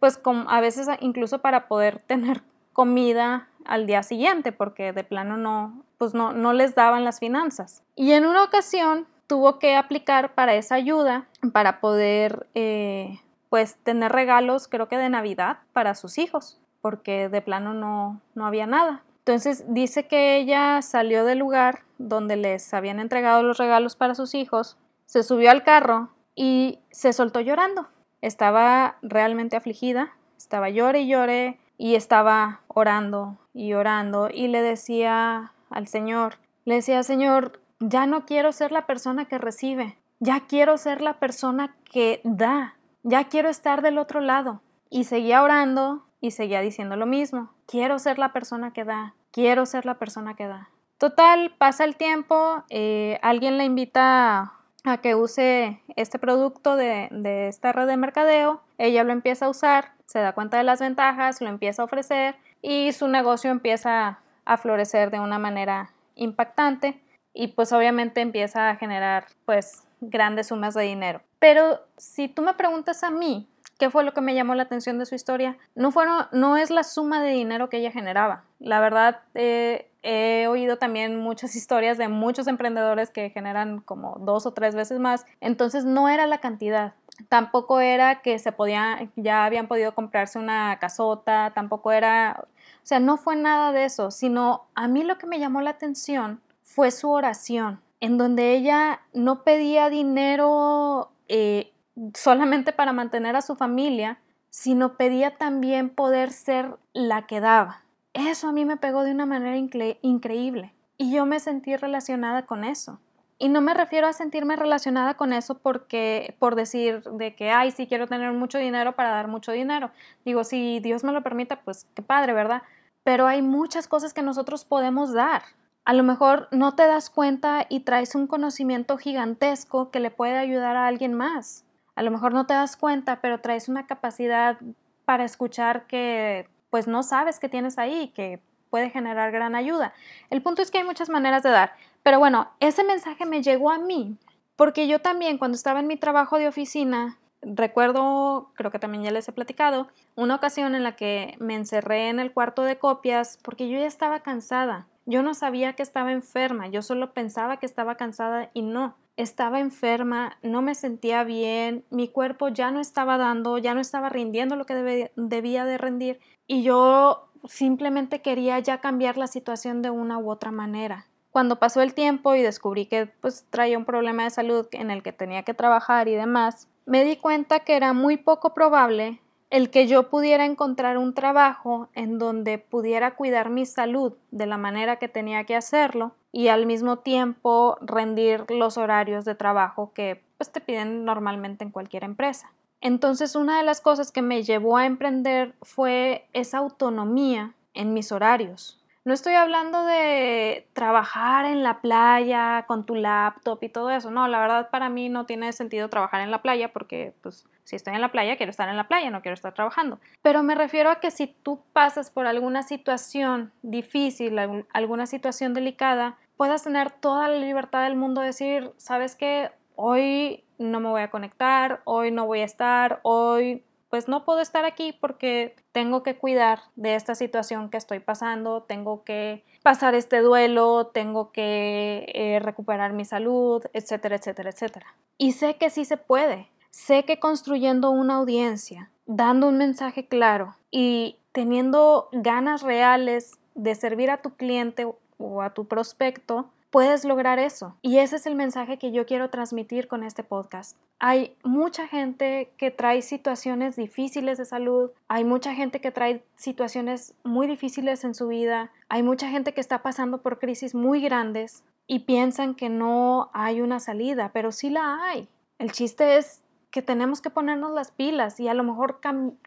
pues 0.00 0.20
a 0.24 0.60
veces 0.60 0.88
incluso 1.00 1.38
para 1.38 1.68
poder 1.68 2.00
tener 2.00 2.42
comida 2.72 3.48
al 3.64 3.86
día 3.86 4.02
siguiente, 4.02 4.50
porque 4.50 4.92
de 4.92 5.04
plano 5.04 5.36
no, 5.36 5.84
pues 5.96 6.12
no, 6.12 6.32
no 6.32 6.52
les 6.52 6.74
daban 6.74 7.04
las 7.04 7.20
finanzas. 7.20 7.84
Y 7.94 8.12
en 8.12 8.26
una 8.26 8.42
ocasión 8.42 9.06
tuvo 9.28 9.58
que 9.60 9.76
aplicar 9.76 10.34
para 10.34 10.54
esa 10.54 10.74
ayuda 10.74 11.28
para 11.52 11.80
poder 11.80 12.48
eh, 12.54 13.20
pues 13.48 13.76
tener 13.76 14.12
regalos 14.12 14.68
creo 14.68 14.88
que 14.88 14.98
de 14.98 15.08
Navidad 15.08 15.58
para 15.72 15.94
sus 15.94 16.18
hijos 16.18 16.60
porque 16.80 17.28
de 17.28 17.42
plano 17.42 17.74
no, 17.74 18.20
no 18.34 18.46
había 18.46 18.66
nada. 18.66 19.02
Entonces 19.18 19.64
dice 19.68 20.06
que 20.06 20.36
ella 20.36 20.80
salió 20.82 21.24
del 21.24 21.38
lugar 21.38 21.80
donde 21.98 22.36
les 22.36 22.72
habían 22.72 23.00
entregado 23.00 23.42
los 23.42 23.58
regalos 23.58 23.96
para 23.96 24.14
sus 24.14 24.34
hijos, 24.34 24.78
se 25.04 25.22
subió 25.22 25.50
al 25.50 25.64
carro 25.64 26.10
y 26.34 26.78
se 26.90 27.12
soltó 27.12 27.40
llorando. 27.40 27.88
Estaba 28.22 28.96
realmente 29.02 29.56
afligida, 29.56 30.16
estaba 30.36 30.70
llore 30.70 31.00
y 31.00 31.08
llore 31.08 31.58
y 31.76 31.94
estaba 31.94 32.62
orando 32.68 33.38
y 33.52 33.74
orando 33.74 34.30
y 34.32 34.48
le 34.48 34.62
decía 34.62 35.52
al 35.70 35.86
Señor, 35.88 36.38
le 36.64 36.76
decía, 36.76 37.02
Señor, 37.02 37.60
ya 37.80 38.06
no 38.06 38.24
quiero 38.24 38.52
ser 38.52 38.72
la 38.72 38.86
persona 38.86 39.26
que 39.26 39.38
recibe, 39.38 39.98
ya 40.20 40.46
quiero 40.48 40.78
ser 40.78 41.00
la 41.00 41.18
persona 41.18 41.76
que 41.84 42.20
da, 42.24 42.77
ya 43.02 43.24
quiero 43.24 43.48
estar 43.48 43.82
del 43.82 43.98
otro 43.98 44.20
lado. 44.20 44.62
Y 44.90 45.04
seguía 45.04 45.42
orando 45.42 46.06
y 46.20 46.30
seguía 46.30 46.60
diciendo 46.60 46.96
lo 46.96 47.06
mismo. 47.06 47.50
Quiero 47.66 47.98
ser 47.98 48.18
la 48.18 48.32
persona 48.32 48.72
que 48.72 48.84
da, 48.84 49.14
quiero 49.30 49.66
ser 49.66 49.84
la 49.84 49.98
persona 49.98 50.34
que 50.34 50.46
da. 50.46 50.70
Total, 50.98 51.54
pasa 51.58 51.84
el 51.84 51.96
tiempo, 51.96 52.64
eh, 52.70 53.18
alguien 53.22 53.56
la 53.56 53.64
invita 53.64 54.52
a 54.84 54.98
que 55.00 55.14
use 55.14 55.80
este 55.96 56.18
producto 56.18 56.74
de, 56.76 57.08
de 57.10 57.48
esta 57.48 57.72
red 57.72 57.86
de 57.86 57.96
mercadeo, 57.96 58.62
ella 58.78 59.04
lo 59.04 59.12
empieza 59.12 59.46
a 59.46 59.50
usar, 59.50 59.92
se 60.06 60.18
da 60.18 60.32
cuenta 60.32 60.56
de 60.56 60.64
las 60.64 60.80
ventajas, 60.80 61.40
lo 61.40 61.48
empieza 61.48 61.82
a 61.82 61.84
ofrecer 61.84 62.36
y 62.62 62.92
su 62.92 63.06
negocio 63.06 63.50
empieza 63.50 64.20
a 64.44 64.56
florecer 64.56 65.10
de 65.10 65.20
una 65.20 65.38
manera 65.38 65.90
impactante 66.16 67.00
y 67.32 67.48
pues 67.48 67.72
obviamente 67.72 68.20
empieza 68.20 68.70
a 68.70 68.76
generar 68.76 69.26
pues 69.44 69.87
grandes 70.00 70.48
sumas 70.48 70.74
de 70.74 70.82
dinero. 70.82 71.22
Pero 71.38 71.80
si 71.96 72.28
tú 72.28 72.42
me 72.42 72.54
preguntas 72.54 73.02
a 73.04 73.10
mí, 73.10 73.48
¿Qué 73.78 73.90
fue 73.90 74.02
lo 74.02 74.12
que 74.12 74.20
me 74.20 74.34
llamó 74.34 74.56
la 74.56 74.64
atención 74.64 74.98
de 74.98 75.06
su 75.06 75.14
historia? 75.14 75.56
No, 75.76 75.92
fueron, 75.92 76.26
no 76.32 76.56
es 76.56 76.70
la 76.70 76.82
suma 76.82 77.22
de 77.22 77.30
dinero 77.30 77.68
que 77.68 77.76
ella 77.78 77.92
generaba. 77.92 78.42
La 78.58 78.80
verdad, 78.80 79.20
eh, 79.34 79.88
he 80.02 80.48
oído 80.48 80.78
también 80.78 81.20
muchas 81.20 81.54
historias 81.56 81.96
de 81.96 82.08
muchos 82.08 82.48
emprendedores 82.48 83.10
que 83.10 83.30
generan 83.30 83.80
como 83.80 84.18
dos 84.20 84.46
o 84.46 84.52
tres 84.52 84.74
veces 84.74 84.98
más. 84.98 85.26
Entonces 85.40 85.84
no 85.84 86.08
era 86.08 86.26
la 86.26 86.38
cantidad. 86.38 86.94
Tampoco 87.28 87.80
era 87.80 88.20
que 88.20 88.38
se 88.40 88.50
podía, 88.50 89.08
ya 89.14 89.44
habían 89.44 89.68
podido 89.68 89.94
comprarse 89.94 90.38
una 90.38 90.76
casota, 90.80 91.52
tampoco 91.54 91.90
era, 91.90 92.44
o 92.44 92.86
sea, 92.86 93.00
no 93.00 93.16
fue 93.16 93.34
nada 93.34 93.72
de 93.72 93.84
eso, 93.84 94.12
sino 94.12 94.66
a 94.76 94.86
mí 94.86 95.02
lo 95.02 95.18
que 95.18 95.26
me 95.26 95.40
llamó 95.40 95.60
la 95.60 95.70
atención 95.70 96.40
fue 96.62 96.92
su 96.92 97.10
oración, 97.10 97.80
en 98.00 98.18
donde 98.18 98.54
ella 98.54 99.00
no 99.12 99.42
pedía 99.44 99.90
dinero 99.90 101.10
eh, 101.28 101.72
solamente 102.14 102.72
para 102.72 102.92
mantener 102.92 103.36
a 103.36 103.42
su 103.42 103.56
familia, 103.56 104.18
sino 104.50 104.96
pedía 104.96 105.36
también 105.36 105.90
poder 105.90 106.32
ser 106.32 106.76
la 106.92 107.26
que 107.26 107.40
daba. 107.40 107.82
Eso 108.14 108.48
a 108.48 108.52
mí 108.52 108.64
me 108.64 108.76
pegó 108.76 109.04
de 109.04 109.12
una 109.12 109.26
manera 109.26 109.56
increíble 109.56 110.74
y 110.96 111.12
yo 111.12 111.26
me 111.26 111.40
sentí 111.40 111.76
relacionada 111.76 112.46
con 112.46 112.64
eso. 112.64 112.98
Y 113.40 113.48
no 113.48 113.60
me 113.60 113.72
refiero 113.72 114.08
a 114.08 114.12
sentirme 114.12 114.56
relacionada 114.56 115.14
con 115.14 115.32
eso 115.32 115.58
porque 115.58 116.34
por 116.40 116.56
decir 116.56 117.02
de 117.04 117.36
que 117.36 117.50
ay, 117.50 117.70
sí 117.70 117.86
quiero 117.86 118.08
tener 118.08 118.32
mucho 118.32 118.58
dinero 118.58 118.96
para 118.96 119.10
dar 119.10 119.28
mucho 119.28 119.52
dinero. 119.52 119.92
Digo, 120.24 120.42
si 120.42 120.80
Dios 120.80 121.04
me 121.04 121.12
lo 121.12 121.22
permite, 121.22 121.56
pues 121.56 121.86
qué 121.94 122.02
padre, 122.02 122.32
¿verdad? 122.32 122.62
Pero 123.04 123.28
hay 123.28 123.42
muchas 123.42 123.86
cosas 123.86 124.12
que 124.12 124.22
nosotros 124.22 124.64
podemos 124.64 125.12
dar. 125.12 125.42
A 125.88 125.94
lo 125.94 126.02
mejor 126.02 126.48
no 126.50 126.74
te 126.74 126.86
das 126.86 127.08
cuenta 127.08 127.64
y 127.66 127.80
traes 127.80 128.14
un 128.14 128.26
conocimiento 128.26 128.98
gigantesco 128.98 129.90
que 129.90 130.00
le 130.00 130.10
puede 130.10 130.36
ayudar 130.36 130.76
a 130.76 130.86
alguien 130.86 131.14
más. 131.14 131.64
A 131.94 132.02
lo 132.02 132.10
mejor 132.10 132.34
no 132.34 132.44
te 132.44 132.52
das 132.52 132.76
cuenta, 132.76 133.22
pero 133.22 133.40
traes 133.40 133.70
una 133.70 133.86
capacidad 133.86 134.58
para 135.06 135.24
escuchar 135.24 135.86
que 135.86 136.46
pues 136.68 136.88
no 136.88 137.02
sabes 137.02 137.40
que 137.40 137.48
tienes 137.48 137.78
ahí, 137.78 138.08
que 138.08 138.38
puede 138.68 138.90
generar 138.90 139.32
gran 139.32 139.54
ayuda. 139.54 139.94
El 140.28 140.42
punto 140.42 140.60
es 140.60 140.70
que 140.70 140.76
hay 140.76 140.84
muchas 140.84 141.08
maneras 141.08 141.42
de 141.42 141.52
dar. 141.52 141.72
Pero 142.02 142.18
bueno, 142.18 142.50
ese 142.60 142.84
mensaje 142.84 143.24
me 143.24 143.42
llegó 143.42 143.70
a 143.70 143.78
mí 143.78 144.18
porque 144.56 144.88
yo 144.88 144.98
también 144.98 145.38
cuando 145.38 145.56
estaba 145.56 145.80
en 145.80 145.86
mi 145.86 145.96
trabajo 145.96 146.36
de 146.36 146.48
oficina, 146.48 147.16
recuerdo, 147.40 148.50
creo 148.56 148.70
que 148.70 148.78
también 148.78 149.04
ya 149.04 149.10
les 149.10 149.26
he 149.26 149.32
platicado, 149.32 149.88
una 150.16 150.34
ocasión 150.34 150.74
en 150.74 150.82
la 150.82 150.96
que 150.96 151.34
me 151.38 151.54
encerré 151.54 152.10
en 152.10 152.20
el 152.20 152.34
cuarto 152.34 152.64
de 152.64 152.76
copias 152.76 153.38
porque 153.40 153.70
yo 153.70 153.78
ya 153.78 153.86
estaba 153.86 154.20
cansada. 154.20 154.86
Yo 155.10 155.22
no 155.22 155.32
sabía 155.32 155.72
que 155.72 155.82
estaba 155.82 156.12
enferma, 156.12 156.68
yo 156.68 156.82
solo 156.82 157.14
pensaba 157.14 157.56
que 157.56 157.64
estaba 157.64 157.94
cansada 157.94 158.50
y 158.52 158.60
no. 158.60 158.98
Estaba 159.16 159.58
enferma, 159.58 160.36
no 160.42 160.60
me 160.60 160.74
sentía 160.74 161.24
bien, 161.24 161.86
mi 161.88 162.08
cuerpo 162.08 162.48
ya 162.48 162.70
no 162.70 162.78
estaba 162.78 163.16
dando, 163.16 163.56
ya 163.56 163.72
no 163.72 163.80
estaba 163.80 164.10
rindiendo 164.10 164.54
lo 164.54 164.66
que 164.66 165.10
debía 165.16 165.64
de 165.64 165.78
rendir 165.78 166.20
y 166.46 166.62
yo 166.62 167.30
simplemente 167.46 168.20
quería 168.20 168.58
ya 168.58 168.82
cambiar 168.82 169.16
la 169.16 169.28
situación 169.28 169.80
de 169.80 169.88
una 169.88 170.18
u 170.18 170.30
otra 170.30 170.50
manera. 170.50 171.06
Cuando 171.30 171.58
pasó 171.58 171.80
el 171.80 171.94
tiempo 171.94 172.34
y 172.34 172.42
descubrí 172.42 172.84
que 172.84 173.06
pues 173.06 173.46
traía 173.48 173.78
un 173.78 173.86
problema 173.86 174.24
de 174.24 174.30
salud 174.30 174.66
en 174.72 174.90
el 174.90 175.02
que 175.02 175.14
tenía 175.14 175.42
que 175.42 175.54
trabajar 175.54 176.08
y 176.08 176.16
demás, 176.16 176.68
me 176.84 177.02
di 177.04 177.16
cuenta 177.16 177.60
que 177.60 177.76
era 177.76 177.94
muy 177.94 178.18
poco 178.18 178.52
probable 178.52 179.22
el 179.50 179.70
que 179.70 179.86
yo 179.86 180.10
pudiera 180.10 180.44
encontrar 180.44 180.98
un 180.98 181.14
trabajo 181.14 181.88
en 181.94 182.18
donde 182.18 182.58
pudiera 182.58 183.14
cuidar 183.14 183.48
mi 183.50 183.64
salud 183.64 184.14
de 184.30 184.46
la 184.46 184.58
manera 184.58 184.96
que 184.96 185.08
tenía 185.08 185.44
que 185.44 185.56
hacerlo 185.56 186.12
y 186.32 186.48
al 186.48 186.66
mismo 186.66 186.98
tiempo 186.98 187.78
rendir 187.80 188.50
los 188.50 188.76
horarios 188.76 189.24
de 189.24 189.34
trabajo 189.34 189.92
que 189.94 190.22
pues 190.36 190.52
te 190.52 190.60
piden 190.60 191.04
normalmente 191.04 191.64
en 191.64 191.70
cualquier 191.70 192.04
empresa. 192.04 192.52
Entonces 192.80 193.34
una 193.34 193.58
de 193.58 193.64
las 193.64 193.80
cosas 193.80 194.12
que 194.12 194.22
me 194.22 194.42
llevó 194.42 194.76
a 194.76 194.86
emprender 194.86 195.54
fue 195.62 196.28
esa 196.32 196.58
autonomía 196.58 197.54
en 197.74 197.94
mis 197.94 198.12
horarios. 198.12 198.78
No 199.04 199.14
estoy 199.14 199.34
hablando 199.34 199.84
de 199.84 200.68
trabajar 200.74 201.46
en 201.46 201.62
la 201.62 201.80
playa 201.80 202.66
con 202.68 202.84
tu 202.84 202.94
laptop 202.94 203.58
y 203.62 203.70
todo 203.70 203.90
eso. 203.90 204.10
No, 204.10 204.28
la 204.28 204.38
verdad 204.38 204.68
para 204.70 204.90
mí 204.90 205.08
no 205.08 205.24
tiene 205.24 205.52
sentido 205.54 205.88
trabajar 205.88 206.20
en 206.20 206.30
la 206.30 206.42
playa 206.42 206.72
porque 206.72 207.14
pues 207.22 207.46
si 207.68 207.76
estoy 207.76 207.94
en 207.94 208.00
la 208.00 208.10
playa 208.10 208.38
quiero 208.38 208.48
estar 208.48 208.70
en 208.70 208.78
la 208.78 208.88
playa, 208.88 209.10
no 209.10 209.20
quiero 209.20 209.34
estar 209.34 209.52
trabajando. 209.52 210.00
Pero 210.22 210.42
me 210.42 210.54
refiero 210.54 210.88
a 210.90 211.00
que 211.00 211.10
si 211.10 211.26
tú 211.26 211.60
pasas 211.74 212.10
por 212.10 212.26
alguna 212.26 212.62
situación 212.62 213.52
difícil, 213.60 214.38
alguna 214.72 215.06
situación 215.06 215.52
delicada, 215.52 216.16
puedas 216.38 216.64
tener 216.64 216.90
toda 216.90 217.28
la 217.28 217.36
libertad 217.36 217.84
del 217.84 217.94
mundo 217.94 218.22
de 218.22 218.28
decir, 218.28 218.72
¿sabes 218.78 219.16
qué? 219.16 219.50
Hoy 219.76 220.44
no 220.56 220.80
me 220.80 220.88
voy 220.88 221.02
a 221.02 221.10
conectar, 221.10 221.82
hoy 221.84 222.10
no 222.10 222.24
voy 222.24 222.40
a 222.40 222.44
estar, 222.46 223.00
hoy 223.02 223.62
pues 223.90 224.08
no 224.08 224.24
puedo 224.24 224.40
estar 224.40 224.64
aquí 224.64 224.94
porque 224.98 225.54
tengo 225.72 226.02
que 226.02 226.16
cuidar 226.16 226.60
de 226.74 226.94
esta 226.94 227.14
situación 227.14 227.68
que 227.68 227.76
estoy 227.76 228.00
pasando, 228.00 228.62
tengo 228.62 229.04
que 229.04 229.44
pasar 229.62 229.94
este 229.94 230.20
duelo, 230.20 230.86
tengo 230.86 231.32
que 231.32 232.10
eh, 232.14 232.38
recuperar 232.40 232.94
mi 232.94 233.04
salud, 233.04 233.62
etcétera, 233.74 234.16
etcétera, 234.16 234.50
etcétera. 234.50 234.94
Y 235.18 235.32
sé 235.32 235.56
que 235.56 235.70
sí 235.70 235.84
se 235.84 235.96
puede, 235.98 236.48
sé 236.70 237.04
que 237.04 237.18
construyendo 237.18 237.90
una 237.90 238.16
audiencia, 238.16 238.90
dando 239.06 239.48
un 239.48 239.58
mensaje 239.58 240.06
claro 240.06 240.56
y 240.70 241.16
teniendo 241.32 242.08
ganas 242.12 242.62
reales 242.62 243.38
de 243.54 243.74
servir 243.74 244.10
a 244.10 244.22
tu 244.22 244.30
cliente 244.30 244.86
o 245.18 245.42
a 245.42 245.54
tu 245.54 245.66
prospecto, 245.66 246.50
puedes 246.70 247.04
lograr 247.04 247.38
eso. 247.38 247.76
Y 247.82 247.98
ese 247.98 248.16
es 248.16 248.26
el 248.26 248.34
mensaje 248.34 248.78
que 248.78 248.92
yo 248.92 249.06
quiero 249.06 249.30
transmitir 249.30 249.88
con 249.88 250.02
este 250.02 250.22
podcast. 250.22 250.76
Hay 250.98 251.36
mucha 251.44 251.86
gente 251.86 252.50
que 252.56 252.70
trae 252.70 253.02
situaciones 253.02 253.76
difíciles 253.76 254.38
de 254.38 254.44
salud, 254.44 254.90
hay 255.06 255.24
mucha 255.24 255.54
gente 255.54 255.80
que 255.80 255.90
trae 255.90 256.22
situaciones 256.36 257.14
muy 257.24 257.46
difíciles 257.46 258.04
en 258.04 258.14
su 258.14 258.28
vida, 258.28 258.70
hay 258.88 259.02
mucha 259.02 259.28
gente 259.28 259.54
que 259.54 259.60
está 259.60 259.82
pasando 259.82 260.18
por 260.18 260.38
crisis 260.38 260.74
muy 260.74 261.00
grandes 261.00 261.62
y 261.86 262.00
piensan 262.00 262.54
que 262.54 262.68
no 262.68 263.30
hay 263.32 263.60
una 263.60 263.80
salida, 263.80 264.30
pero 264.32 264.52
sí 264.52 264.70
la 264.70 265.04
hay. 265.04 265.28
El 265.58 265.72
chiste 265.72 266.18
es 266.18 266.42
que 266.70 266.82
tenemos 266.82 267.20
que 267.20 267.30
ponernos 267.30 267.72
las 267.72 267.90
pilas 267.90 268.38
y 268.40 268.48
a 268.48 268.54
lo 268.54 268.62
mejor 268.62 269.00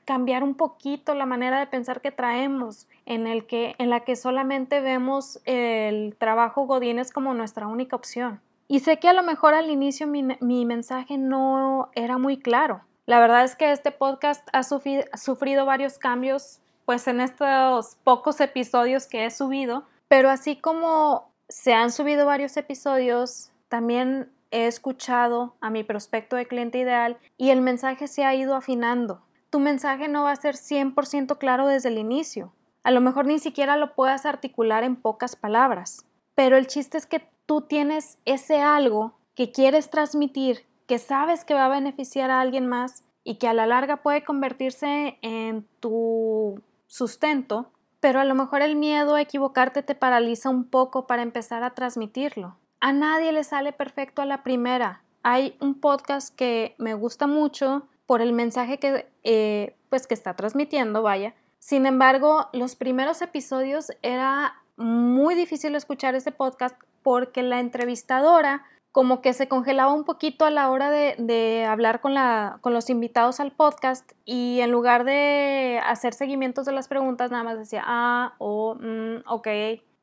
cambiar 0.06 0.44
un 0.44 0.56
poquito 0.56 1.14
la 1.14 1.26
manera 1.26 1.60
de 1.60 1.68
pensar 1.68 2.02
que 2.02 2.12
traemos, 2.12 2.88
en, 3.06 3.28
el 3.28 3.46
que, 3.46 3.76
en 3.78 3.90
la 3.90 4.02
que 4.02 4.16
solamente 4.16 4.82
vemos 4.82 5.40
el 5.46 6.16
trabajo 6.18 6.66
Godínez 6.66 7.12
como 7.12 7.34
nuestra 7.34 7.68
única 7.68 7.96
opción. 7.96 8.42
Y 8.68 8.80
sé 8.80 8.98
que 8.98 9.10
a 9.10 9.14
lo 9.14 9.22
mejor 9.22 9.54
al 9.54 9.70
inicio 9.70 10.08
mi, 10.08 10.66
mensaje 10.66 11.18
no 11.18 11.90
era 11.94 12.18
muy 12.18 12.38
claro. 12.38 12.82
La 13.06 13.20
verdad 13.20 13.44
es 13.44 13.56
que 13.56 13.72
este 13.72 13.92
podcast 13.92 14.48
ha 14.54 14.64
sufrido 14.64 15.66
varios 15.66 15.98
cambios 15.98 16.62
pues 16.86 17.08
en 17.08 17.22
estos 17.22 17.98
pocos 18.04 18.42
episodios 18.42 19.08
que 19.08 19.26
he 19.26 19.32
subido, 19.32 19.86
pero 20.08 20.30
así 20.30 20.56
como 20.56 21.32
se 21.48 21.74
han 21.74 21.92
subido 21.92 22.26
varios 22.26 22.58
episodios, 22.58 23.52
también 23.68 24.32
he 24.52 24.68
escuchado 24.68 25.56
a 25.62 25.70
mi 25.70 25.84
prospecto 25.84 26.36
de 26.36 26.46
cliente 26.46 26.78
ideal 26.78 27.18
y 27.38 27.50
el 27.50 27.62
mensaje 27.62 28.08
se 28.08 28.24
ha 28.24 28.36
ido 28.36 28.56
afinando. 28.56 29.22
Tu 29.50 29.60
mensaje 29.60 30.08
no 30.08 30.24
va 30.24 30.32
a 30.32 30.36
ser 30.36 30.56
100% 30.56 31.38
claro 31.38 31.68
desde 31.68 31.90
el 31.90 31.98
inicio. 31.98 32.54
A 32.84 32.92
lo 32.92 33.02
mejor 33.02 33.26
ni 33.26 33.40
siquiera 33.40 33.78
lo 33.78 33.96
puedas 33.96 34.26
articular 34.26 34.84
en 34.84 34.96
pocas 34.96 35.36
palabras, 35.36 36.06
pero 36.36 36.58
el 36.58 36.68
chiste 36.68 36.98
es 36.98 37.06
que 37.06 37.28
tú 37.46 37.62
tienes 37.62 38.18
ese 38.26 38.62
algo 38.62 39.14
que 39.36 39.52
quieres 39.52 39.90
transmitir, 39.90 40.66
que 40.88 41.00
sabes 41.00 41.46
que 41.46 41.54
va 41.54 41.66
a 41.66 41.70
beneficiar 41.70 42.32
a 42.32 42.42
alguien 42.42 42.68
más 42.68 43.04
y 43.24 43.36
que 43.36 43.48
a 43.48 43.54
la 43.54 43.66
larga 43.66 43.98
puede 43.98 44.24
convertirse 44.24 45.18
en 45.22 45.68
tu 45.80 46.62
sustento, 46.88 47.72
pero 48.00 48.20
a 48.20 48.26
lo 48.26 48.36
mejor 48.36 48.62
el 48.62 48.76
miedo 48.76 49.16
a 49.16 49.22
equivocarte 49.22 49.84
te 49.84 49.96
paraliza 49.96 50.50
un 50.50 50.66
poco 50.66 51.08
para 51.08 51.22
empezar 51.22 51.64
a 51.64 51.76
transmitirlo. 51.76 52.58
A 52.82 52.94
nadie 52.94 53.32
le 53.32 53.44
sale 53.44 53.74
perfecto 53.74 54.24
a 54.24 54.26
la 54.26 54.42
primera. 54.42 55.04
Hay 55.22 55.56
un 55.62 55.80
podcast 55.80 56.36
que 56.36 56.74
me 56.80 56.96
gusta 56.96 57.28
mucho 57.28 57.88
por 58.08 58.22
el 58.22 58.34
mensaje 58.34 58.80
que, 58.80 59.08
eh, 59.24 59.76
pues, 59.90 60.08
que 60.08 60.16
está 60.16 60.36
transmitiendo, 60.36 61.04
vaya. 61.04 61.36
Sin 61.60 61.86
embargo, 61.86 62.50
los 62.54 62.76
primeros 62.76 63.22
episodios 63.22 63.92
era 64.02 64.56
muy 64.78 65.36
difícil 65.36 65.76
escuchar 65.76 66.16
ese 66.16 66.32
podcast 66.32 66.76
porque 67.04 67.44
la 67.44 67.60
entrevistadora 67.60 68.66
como 68.92 69.22
que 69.22 69.34
se 69.34 69.48
congelaba 69.48 69.94
un 69.94 70.04
poquito 70.04 70.44
a 70.44 70.50
la 70.50 70.72
hora 70.72 70.90
de, 70.90 71.66
hablar 71.66 72.02
con, 72.02 72.16
la, 72.16 72.58
con, 72.62 72.74
los 72.74 72.90
invitados 72.90 73.40
al 73.40 73.52
podcast 73.52 74.12
y 74.26 74.60
en 74.60 74.72
lugar 74.72 75.06
de 75.06 75.80
hacer 75.86 76.16
seguimientos 76.16 76.66
de 76.66 76.74
las 76.74 76.88
preguntas 76.88 77.32
nada 77.32 77.44
más 77.44 77.58
decía 77.58 77.84
ah 77.86 78.34
o 78.38 78.76
mm, 78.76 79.24
ok 79.28 79.48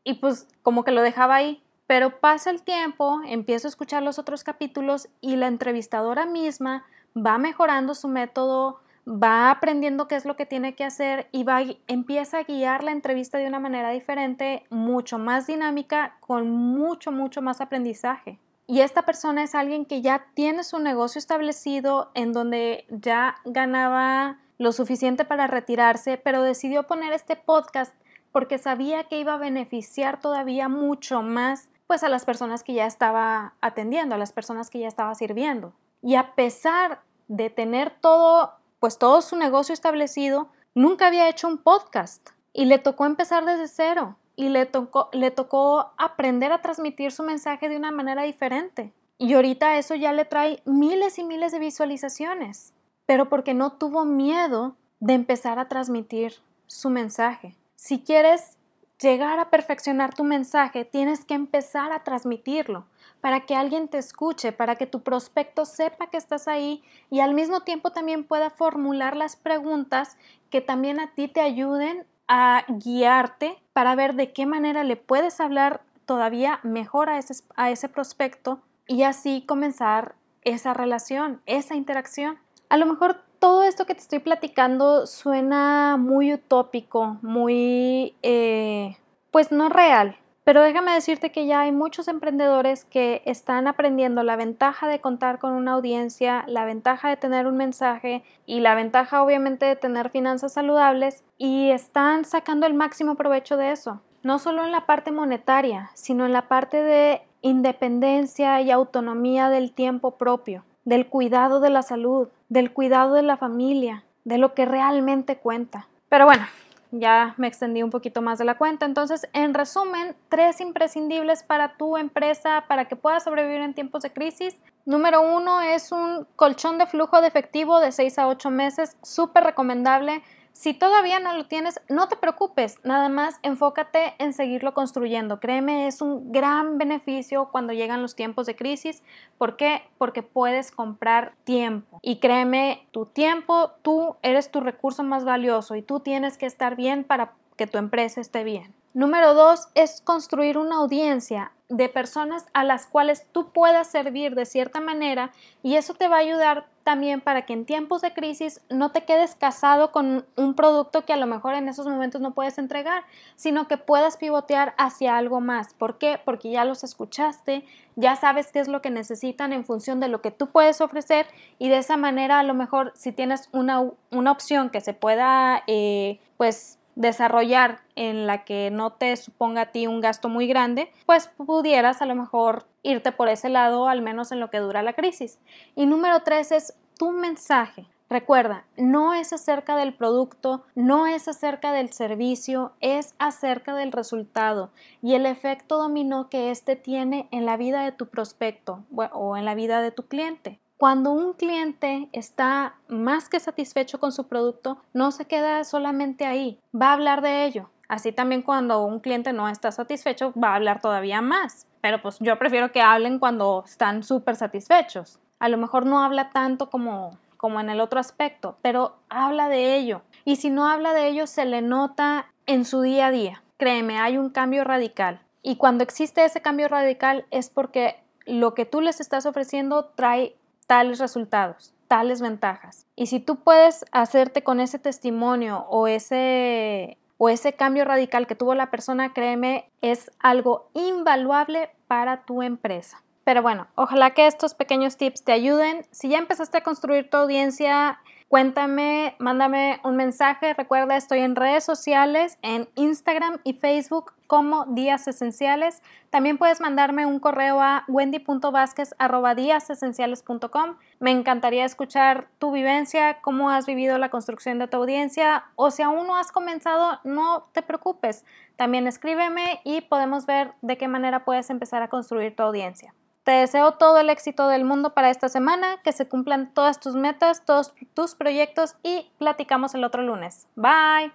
y 0.05 0.14
pues 0.14 0.49
como 0.62 0.85
que 0.85 0.93
lo 0.93 1.03
dejaba 1.03 1.35
ahí 1.35 1.62
pero 1.88 2.20
pasa 2.20 2.51
el 2.51 2.62
tiempo, 2.62 3.22
empiezo 3.27 3.66
a 3.66 3.70
escuchar 3.70 4.03
los 4.03 4.18
otros 4.18 4.44
capítulos 4.44 5.09
y 5.22 5.37
la 5.37 5.46
entrevistadora 5.46 6.27
misma 6.27 6.85
va 7.16 7.38
mejorando 7.38 7.94
su 7.94 8.09
método, 8.09 8.81
va 9.09 9.51
aprendiendo 9.51 10.07
qué 10.07 10.16
es 10.16 10.27
lo 10.27 10.37
que 10.37 10.44
tiene 10.44 10.74
que 10.74 10.85
hacer 10.85 11.29
y 11.33 11.44
va, 11.44 11.62
empieza 11.87 12.40
a 12.40 12.42
guiar 12.42 12.85
la 12.85 12.92
entrevista 12.92 13.38
de 13.38 13.46
una 13.46 13.59
manera 13.59 13.88
diferente, 13.88 14.66
mucho 14.68 15.18
más 15.18 15.46
dinámica, 15.46 16.18
con 16.20 16.51
mucho, 16.51 17.11
mucho 17.11 17.40
más 17.40 17.62
aprendizaje. 17.62 18.38
Y 18.66 18.83
esta 18.83 19.07
persona 19.07 19.42
es 19.42 19.55
alguien 19.55 19.87
que 19.87 20.03
ya 20.03 20.27
tiene 20.35 20.64
su 20.64 20.79
negocio 20.81 21.18
establecido, 21.18 22.11
en 22.12 22.35
donde 22.35 22.85
ya 22.90 23.37
ganaba 23.46 24.37
lo 24.59 24.72
suficiente 24.72 25.24
para 25.24 25.46
retirarse, 25.46 26.18
pero 26.18 26.42
decidió 26.42 26.83
poner 26.87 27.14
este 27.14 27.35
podcast 27.35 27.94
porque 28.31 28.59
sabía 28.59 29.05
que 29.05 29.18
iba 29.18 29.33
a 29.33 29.38
beneficiar 29.38 30.20
todavía 30.20 30.68
mucho 30.68 31.22
más 31.22 31.70
pues 31.88 32.05
a 32.05 32.09
las 32.09 32.24
personas 32.24 32.62
que 32.62 32.74
ya 32.74 32.87
estaba 32.87 33.55
atendiendo, 33.61 34.14
a 34.14 34.18
las 34.18 34.31
personas 34.31 34.70
que 34.70 34.79
ya 34.79 34.87
estaba 34.87 35.14
sirviendo. 35.14 35.72
Y 36.03 36.14
a 36.14 36.35
pesar 36.35 37.01
de 37.29 37.48
tener 37.51 37.90
todo, 37.90 38.53
pues 38.79 38.98
todo 38.98 39.22
su 39.22 39.37
negocio 39.37 39.72
establecido, 39.72 40.51
nunca 40.74 41.07
había 41.07 41.31
hecho 41.31 41.48
un 41.48 41.57
podcast 41.57 42.29
y 42.53 42.66
le 42.66 42.79
tocó 42.79 43.07
empezar 43.07 43.46
desde 43.46 43.68
cero 43.68 44.16
y 44.37 44.51
le 44.51 44.66
tocó, 44.66 45.09
le 45.12 45.31
tocó 45.31 45.92
aprender 45.96 46.53
a 46.53 46.61
transmitir 46.61 47.11
su 47.11 47.22
mensaje 47.22 47.70
de 47.70 47.79
una 47.79 47.90
manera 47.90 48.22
diferente. 48.22 48.92
Y 49.16 49.33
ahorita 49.33 49.79
eso 49.79 49.94
ya 49.94 50.12
le 50.12 50.27
trae 50.27 50.62
miles 50.66 51.18
y 51.18 51.24
miles 51.24 51.53
de 51.53 51.59
visualizaciones, 51.59 52.74
pero 53.07 53.31
porque 53.31 53.55
no 53.55 53.72
tuvo 53.72 54.05
miedo 54.05 54.77
de 55.01 55.14
empezar 55.14 55.59
a 55.59 55.68
transmitir 55.68 56.35
su 56.66 56.90
mensaje. 56.90 57.57
Si 57.77 58.01
quieres 58.01 58.58
llegar 59.01 59.39
a 59.39 59.51
perfeccionar 59.51 60.15
tu 60.15 60.25
mensaje, 60.25 60.85
tienes 60.85 61.25
que 61.25 61.35
empezar 61.35 61.93
a 61.93 62.03
transmitirlo 62.03 62.87
para 63.21 63.47
que 63.47 63.55
alguien 63.55 63.89
te 63.89 63.99
escuche, 63.99 64.53
para 64.53 64.77
que 64.77 64.87
tu 64.87 65.03
prospecto 65.03 65.65
sepa 65.65 66.09
que 66.09 66.17
estás 66.17 66.49
ahí 66.49 66.83
y 67.11 67.21
al 67.21 67.35
mismo 67.35 67.61
tiempo 67.61 67.91
también 67.91 68.25
pueda 68.25 68.51
formular 68.51 69.17
las 69.17 69.37
preguntas 69.37 70.17
que 70.51 70.61
también 70.61 71.01
a 71.01 71.15
ti 71.15 71.29
te 71.29 71.41
ayuden 71.41 72.07
a 72.29 72.65
guiarte 72.69 73.59
para 73.73 73.95
ver 73.95 74.15
de 74.15 74.33
qué 74.33 74.47
manera 74.47 74.85
le 74.85 74.97
puedes 74.97 75.41
hablar 75.41 75.83
todavía 76.05 76.61
mejor 76.63 77.09
a 77.09 77.19
ese, 77.19 77.43
a 77.57 77.71
ese 77.71 77.89
prospecto 77.89 78.61
y 78.87 79.03
así 79.03 79.45
comenzar 79.47 80.15
esa 80.43 80.75
relación, 80.75 81.41
esa 81.47 81.75
interacción. 81.75 82.39
A 82.69 82.77
lo 82.77 82.87
mejor 82.87 83.23
todo 83.38 83.62
esto 83.62 83.87
que 83.87 83.94
te 83.94 84.01
estoy 84.01 84.18
platicando 84.18 85.07
suena 85.07 85.96
muy 85.98 86.35
utópico, 86.35 87.18
muy, 87.22 88.14
eh, 88.22 88.96
pues 89.31 89.53
no 89.53 89.68
real, 89.68 90.16
Pero 90.44 90.62
déjame 90.62 90.94
decirte 90.94 91.31
que 91.31 91.44
ya 91.44 91.61
hay 91.61 91.72
muchos 91.72 92.09
emprendedores 92.09 92.87
que 92.87 93.20
están 93.27 93.66
aprendiendo 93.66 94.22
la 94.22 94.35
ventaja 94.35 94.88
de 94.88 94.98
contar 94.98 95.38
con 95.38 95.53
una 95.53 95.72
audiencia, 95.72 96.44
la 96.46 96.64
ventaja 96.64 97.11
de 97.11 97.18
tener 97.18 97.46
un 97.46 97.59
mensaje 97.59 98.24
y 98.46 98.61
la 98.61 98.74
ventaja 98.74 99.22
obviamente 99.22 99.66
de 99.66 99.77
tener 99.77 100.09
finanzas 100.09 100.55
saludables 100.55 101.22
y 101.37 101.68
están 101.68 102.24
sacando 102.24 102.66
el 102.66 102.72
máximo 102.72 103.14
provecho 103.14 103.59
de 103.59 103.72
eso. 103.72 104.01
No 104.22 104.38
solo 104.38 104.64
en 104.64 104.72
la 104.72 104.87
parte 104.87 105.12
monetaria, 105.12 105.90
sino 105.92 106.24
en 106.24 106.33
la 106.33 106.48
parte 106.48 106.83
de 106.83 107.20
independencia 107.42 108.59
y 108.62 108.70
autonomía 108.70 109.51
del 109.51 109.72
tiempo 109.74 110.12
propio, 110.16 110.64
del 110.88 111.07
cuidado 111.07 111.61
de 111.61 111.68
la 111.68 111.83
salud, 111.83 112.29
del 112.48 112.72
cuidado 112.72 113.12
de 113.12 113.20
la 113.20 113.37
familia, 113.37 114.05
de 114.24 114.38
lo 114.38 114.55
que 114.55 114.64
realmente 114.64 115.37
cuenta. 115.37 115.87
Pero 116.09 116.24
bueno, 116.24 116.46
ya 116.92 117.35
me 117.37 117.46
extendí 117.46 117.83
un 117.83 117.90
poquito 117.90 118.22
más 118.22 118.38
de 118.38 118.46
la 118.46 118.57
cuenta. 118.57 118.87
Entonces, 118.87 119.29
en 119.35 119.53
resumen, 119.53 120.16
tres 120.31 120.62
imprescindibles 120.62 121.42
para 121.42 121.77
tu 121.77 121.98
empresa 121.98 122.64
para 122.68 122.87
que 122.87 122.96
puedas 122.96 123.24
sobrevivir 123.24 123.61
en 123.61 123.74
tiempos 123.74 124.03
de 124.03 124.14
crisis. 124.14 124.57
Número 124.87 125.20
uno 125.20 125.61
es 125.61 125.92
un 125.92 126.27
colchón 126.37 126.79
de 126.79 126.87
flujo 126.87 127.20
de 127.20 127.29
efectivo 127.29 127.81
de 127.81 127.92
6 127.92 128.18
a 128.20 128.29
8 128.29 128.48
meses, 128.48 128.96
súper 129.03 129.44
recomendable 129.44 130.22
si 130.59 130.75
todavía 130.75 131.21
no 131.21 131.35
lo 131.35 131.47
tienes, 131.47 131.81
no 131.88 132.09
te 132.09 132.16
preocupes, 132.16 132.81
nada 132.83 133.09
más 133.09 133.38
enfócate 133.42 134.16
en 134.18 134.33
seguirlo 134.33 134.75
construyendo. 134.75 135.38
Créeme, 135.38 135.87
es 135.87 136.03
un 136.03 136.33
gran 136.33 136.79
beneficio 136.79 137.51
cuando 137.53 137.73
llegan 137.73 138.03
los 138.03 138.16
tiempos 138.16 138.44
de 138.47 138.57
crisis. 138.57 139.05
¿Por 139.38 139.57
qué? 139.57 139.83
Porque 139.99 140.25
puedes 140.25 140.73
comprar 140.73 141.35
tiempo. 141.44 142.01
Y 142.03 142.18
créeme, 142.18 142.88
tu 142.90 143.07
tiempo, 143.07 143.71
tú 143.83 144.16
eres 144.23 144.51
tu 144.51 144.59
recurso 144.59 145.05
más 145.05 145.25
valioso 145.25 145.77
y 145.77 145.83
tú 145.83 146.01
tienes 146.01 146.37
que 146.37 146.47
estar 146.47 146.75
bien 146.75 147.05
para 147.05 147.35
que 147.57 147.68
tu 147.68 147.79
empresa 147.79 148.21
esté 148.21 148.42
bien. 148.42 148.75
Número 148.94 149.35
dos 149.35 149.68
es 149.77 150.01
construir 150.01 150.59
una 150.59 150.79
audiencia 150.79 151.53
de 151.68 151.88
personas 151.88 152.47
a 152.53 152.64
las 152.64 152.87
cuales 152.87 153.29
tú 153.31 153.53
puedas 153.53 153.88
servir 153.88 154.35
de 154.35 154.44
cierta 154.44 154.81
manera 154.81 155.31
y 155.62 155.77
eso 155.77 155.94
te 155.94 156.09
va 156.09 156.16
a 156.16 156.21
ayudar 156.21 156.66
también 156.88 157.20
para 157.20 157.42
que 157.42 157.53
en 157.53 157.66
tiempos 157.66 158.01
de 158.01 158.14
crisis 158.14 158.62
no 158.70 158.92
te 158.92 159.05
quedes 159.05 159.35
casado 159.35 159.92
con 159.92 160.24
un 160.37 160.55
producto 160.55 161.05
que 161.05 161.12
a 161.12 161.18
lo 161.18 161.27
mejor 161.27 161.53
en 161.53 161.68
esos 161.68 161.87
momentos 161.87 162.22
no 162.22 162.33
puedes 162.33 162.57
entregar, 162.57 163.05
sino 163.37 163.68
que 163.68 163.77
puedas 163.77 164.16
pivotear 164.16 164.72
hacia 164.79 165.18
algo 165.18 165.42
más. 165.42 165.74
¿Por 165.74 165.98
qué? 165.98 166.18
Porque 166.24 166.51
ya 166.51 166.64
los 166.64 166.85
escuchaste, 166.85 167.62
ya 167.94 168.16
sabes 168.16 168.53
qué 168.53 168.61
es 168.61 168.68
lo 168.68 168.81
que 168.81 168.88
necesitan 168.88 169.53
en 169.53 169.66
función 169.66 170.01
de 170.01 170.09
lo 170.09 170.22
que 170.22 170.31
tú 170.31 170.46
puedes 170.46 170.81
ofrecer 170.81 171.27
y 171.59 171.68
de 171.68 171.77
esa 171.77 171.98
manera 171.98 172.38
a 172.38 172.42
lo 172.42 172.55
mejor 172.55 172.92
si 172.94 173.12
tienes 173.12 173.51
una, 173.53 173.85
una 174.11 174.33
opción 174.33 174.70
que 174.70 174.81
se 174.81 174.94
pueda 174.94 175.64
eh, 175.66 176.20
pues 176.38 176.78
desarrollar 176.99 177.81
en 177.95 178.27
la 178.27 178.45
que 178.45 178.71
no 178.73 178.93
te 178.93 179.17
suponga 179.17 179.63
a 179.63 179.73
ti 179.73 179.87
un 179.87 180.01
gasto 180.01 180.29
muy 180.29 180.49
grande, 180.49 180.91
pues 181.07 181.29
pudieras 181.29 182.03
a 182.03 182.07
lo 182.07 182.17
mejor 182.17 182.67
irte 182.83 183.13
por 183.13 183.29
ese 183.29 183.49
lado, 183.49 183.89
al 183.89 184.03
menos 184.03 184.33
en 184.33 184.41
lo 184.41 184.51
que 184.51 184.59
dura 184.59 184.83
la 184.83 184.95
crisis. 184.95 185.39
Y 185.77 185.87
número 185.87 186.23
tres 186.25 186.51
es 186.51 186.75
tu 186.99 187.13
mensaje. 187.13 187.87
Recuerda, 188.11 188.65
no 188.77 189.15
es 189.15 189.33
acerca 189.33 189.77
del 189.77 189.95
producto, 189.95 190.65
no 190.75 191.07
es 191.07 191.29
acerca 191.29 191.73
del 191.73 191.93
servicio, 191.93 192.73
es 192.81 193.15
acerca 193.19 193.75
del 193.75 193.93
resultado 193.93 194.71
y 195.01 195.15
el 195.15 195.27
efecto 195.27 195.77
dominó 195.77 196.29
que 196.31 196.51
éste 196.51 196.75
tiene 196.75 197.29
en 197.31 197.45
la 197.45 197.57
vida 197.57 197.85
de 197.85 197.93
tu 197.93 198.07
prospecto 198.07 198.83
o 199.13 199.37
en 199.37 199.45
la 199.45 199.55
vida 199.55 199.83
de 199.83 199.93
tu 199.93 200.09
cliente. 200.09 200.59
Cuando 200.79 201.11
un 201.11 201.33
cliente 201.33 202.09
está 202.12 202.77
más 202.87 203.29
que 203.29 203.41
satisfecho 203.41 203.99
con 203.99 204.12
su 204.12 204.29
producto, 204.29 204.79
no 204.93 205.11
se 205.11 205.25
queda 205.25 205.64
solamente 205.64 206.25
ahí, 206.25 206.61
va 206.73 206.91
a 206.91 206.93
hablar 206.93 207.21
de 207.21 207.47
ello. 207.47 207.69
Así 207.88 208.12
también 208.12 208.43
cuando 208.43 208.85
un 208.85 209.01
cliente 209.01 209.33
no 209.33 209.49
está 209.49 209.73
satisfecho, 209.73 210.33
va 210.41 210.53
a 210.53 210.55
hablar 210.55 210.81
todavía 210.81 211.21
más. 211.21 211.67
Pero 211.81 212.01
pues 212.01 212.19
yo 212.21 212.38
prefiero 212.38 212.71
que 212.71 212.81
hablen 212.81 213.19
cuando 213.19 213.64
están 213.67 214.05
súper 214.05 214.37
satisfechos. 214.37 215.19
A 215.41 215.49
lo 215.49 215.59
mejor 215.59 215.85
no 215.85 216.01
habla 216.01 216.31
tanto 216.31 216.71
como, 216.71 217.19
como 217.37 217.59
en 217.59 217.71
el 217.71 217.81
otro 217.81 217.99
aspecto, 217.99 218.57
pero 218.62 218.99
habla 219.09 219.49
de 219.49 219.75
ello. 219.75 220.03
Y 220.25 220.37
si 220.37 220.49
no 220.49 220.69
habla 220.69 220.93
de 220.93 221.09
ello, 221.09 221.27
se 221.27 221.45
le 221.45 221.61
nota 221.61 222.33
en 222.47 222.64
su 222.64 222.83
día 222.83 223.09
a 223.09 223.11
día. 223.11 223.43
Créeme, 223.57 223.99
hay 223.99 224.17
un 224.17 224.31
cambio 224.31 224.62
radical. 224.62 225.23
Y 225.43 225.57
cuando 225.57 225.83
existe 225.83 226.25
ese 226.25 226.41
cambio 226.41 226.69
radical 226.69 227.27
es 227.33 227.51
porque 227.51 227.97
lo 228.27 228.55
que 228.55 228.67
tú 228.67 228.81
les 228.81 229.01
estás 229.01 229.27
ofreciendo 229.27 229.87
trae 229.97 230.37
tales 230.69 231.01
resultados, 231.01 231.75
tales 231.89 232.21
ventajas. 232.21 232.87
Y 232.95 233.07
si 233.07 233.19
tú 233.19 233.41
puedes 233.41 233.85
hacerte 233.91 234.45
con 234.45 234.61
ese 234.61 234.79
testimonio 234.79 235.67
o 235.69 235.89
ese 235.89 236.99
o 237.21 237.29
ese 237.29 237.55
cambio 237.55 237.85
radical 237.85 238.29
que 238.29 238.37
tuvo 238.37 238.55
la 238.55 238.71
persona, 238.71 239.13
créeme, 239.13 239.69
es 239.81 240.13
algo 240.21 240.71
invaluable 240.75 241.71
para 241.89 242.23
tu 242.25 242.43
empresa. 242.43 243.03
Pero 243.25 243.43
bueno, 243.43 243.67
ojalá 243.75 244.13
que 244.13 244.29
estos 244.29 244.55
pequeños 244.55 244.97
tips 244.97 245.25
te 245.25 245.33
ayuden. 245.33 245.85
Si 245.91 246.09
ya 246.11 246.19
empezaste 246.19 246.59
a 246.59 246.63
construir 246.63 247.11
tu 247.11 247.17
audiencia, 247.17 247.99
Cuéntame, 248.29 249.17
mándame 249.19 249.81
un 249.85 249.97
mensaje. 249.97 250.53
Recuerda, 250.53 250.99
estoy 250.99 251.21
en 251.21 251.35
redes 251.35 251.64
sociales, 251.64 252.37
en 252.43 252.69
Instagram 252.75 253.38
y 253.43 253.55
Facebook 253.55 254.12
como 254.27 254.67
Días 254.67 255.09
Esenciales. 255.09 255.83
También 256.11 256.37
puedes 256.37 256.61
mandarme 256.61 257.07
un 257.07 257.21
correo 257.21 257.62
a 257.62 257.87
wendy.vázquez.com. 257.88 260.77
Me 261.01 261.11
encantaría 261.11 261.64
escuchar 261.64 262.29
tu 262.38 262.53
vivencia, 262.53 263.23
cómo 263.23 263.49
has 263.49 263.64
vivido 263.64 263.97
la 263.97 264.11
construcción 264.11 264.59
de 264.59 264.69
tu 264.69 264.77
audiencia 264.77 265.45
o 265.57 265.71
si 265.71 265.83
aún 265.83 266.07
no 266.07 266.14
has 266.14 266.31
comenzado, 266.31 267.01
no 267.05 267.49
te 267.53 267.62
preocupes. 267.62 268.27
También 268.57 268.87
escríbeme 268.87 269.62
y 269.64 269.81
podemos 269.81 270.27
ver 270.27 270.53
de 270.61 270.77
qué 270.77 270.87
manera 270.87 271.25
puedes 271.25 271.49
empezar 271.49 271.83
a 271.83 271.88
construir 271.88 272.37
tu 272.37 272.43
audiencia. 272.43 272.93
Te 273.29 273.35
deseo 273.35 273.73
todo 273.73 273.99
el 273.99 274.09
éxito 274.09 274.49
del 274.49 274.64
mundo 274.64 274.95
para 274.95 275.11
esta 275.11 275.29
semana, 275.29 275.83
que 275.85 275.93
se 275.93 276.09
cumplan 276.09 276.55
todas 276.55 276.81
tus 276.81 276.95
metas, 276.95 277.45
todos 277.45 277.75
tus 277.93 278.14
proyectos 278.14 278.77
y 278.83 279.11
platicamos 279.19 279.75
el 279.75 279.85
otro 279.85 280.01
lunes. 280.01 280.47
Bye. 280.57 281.12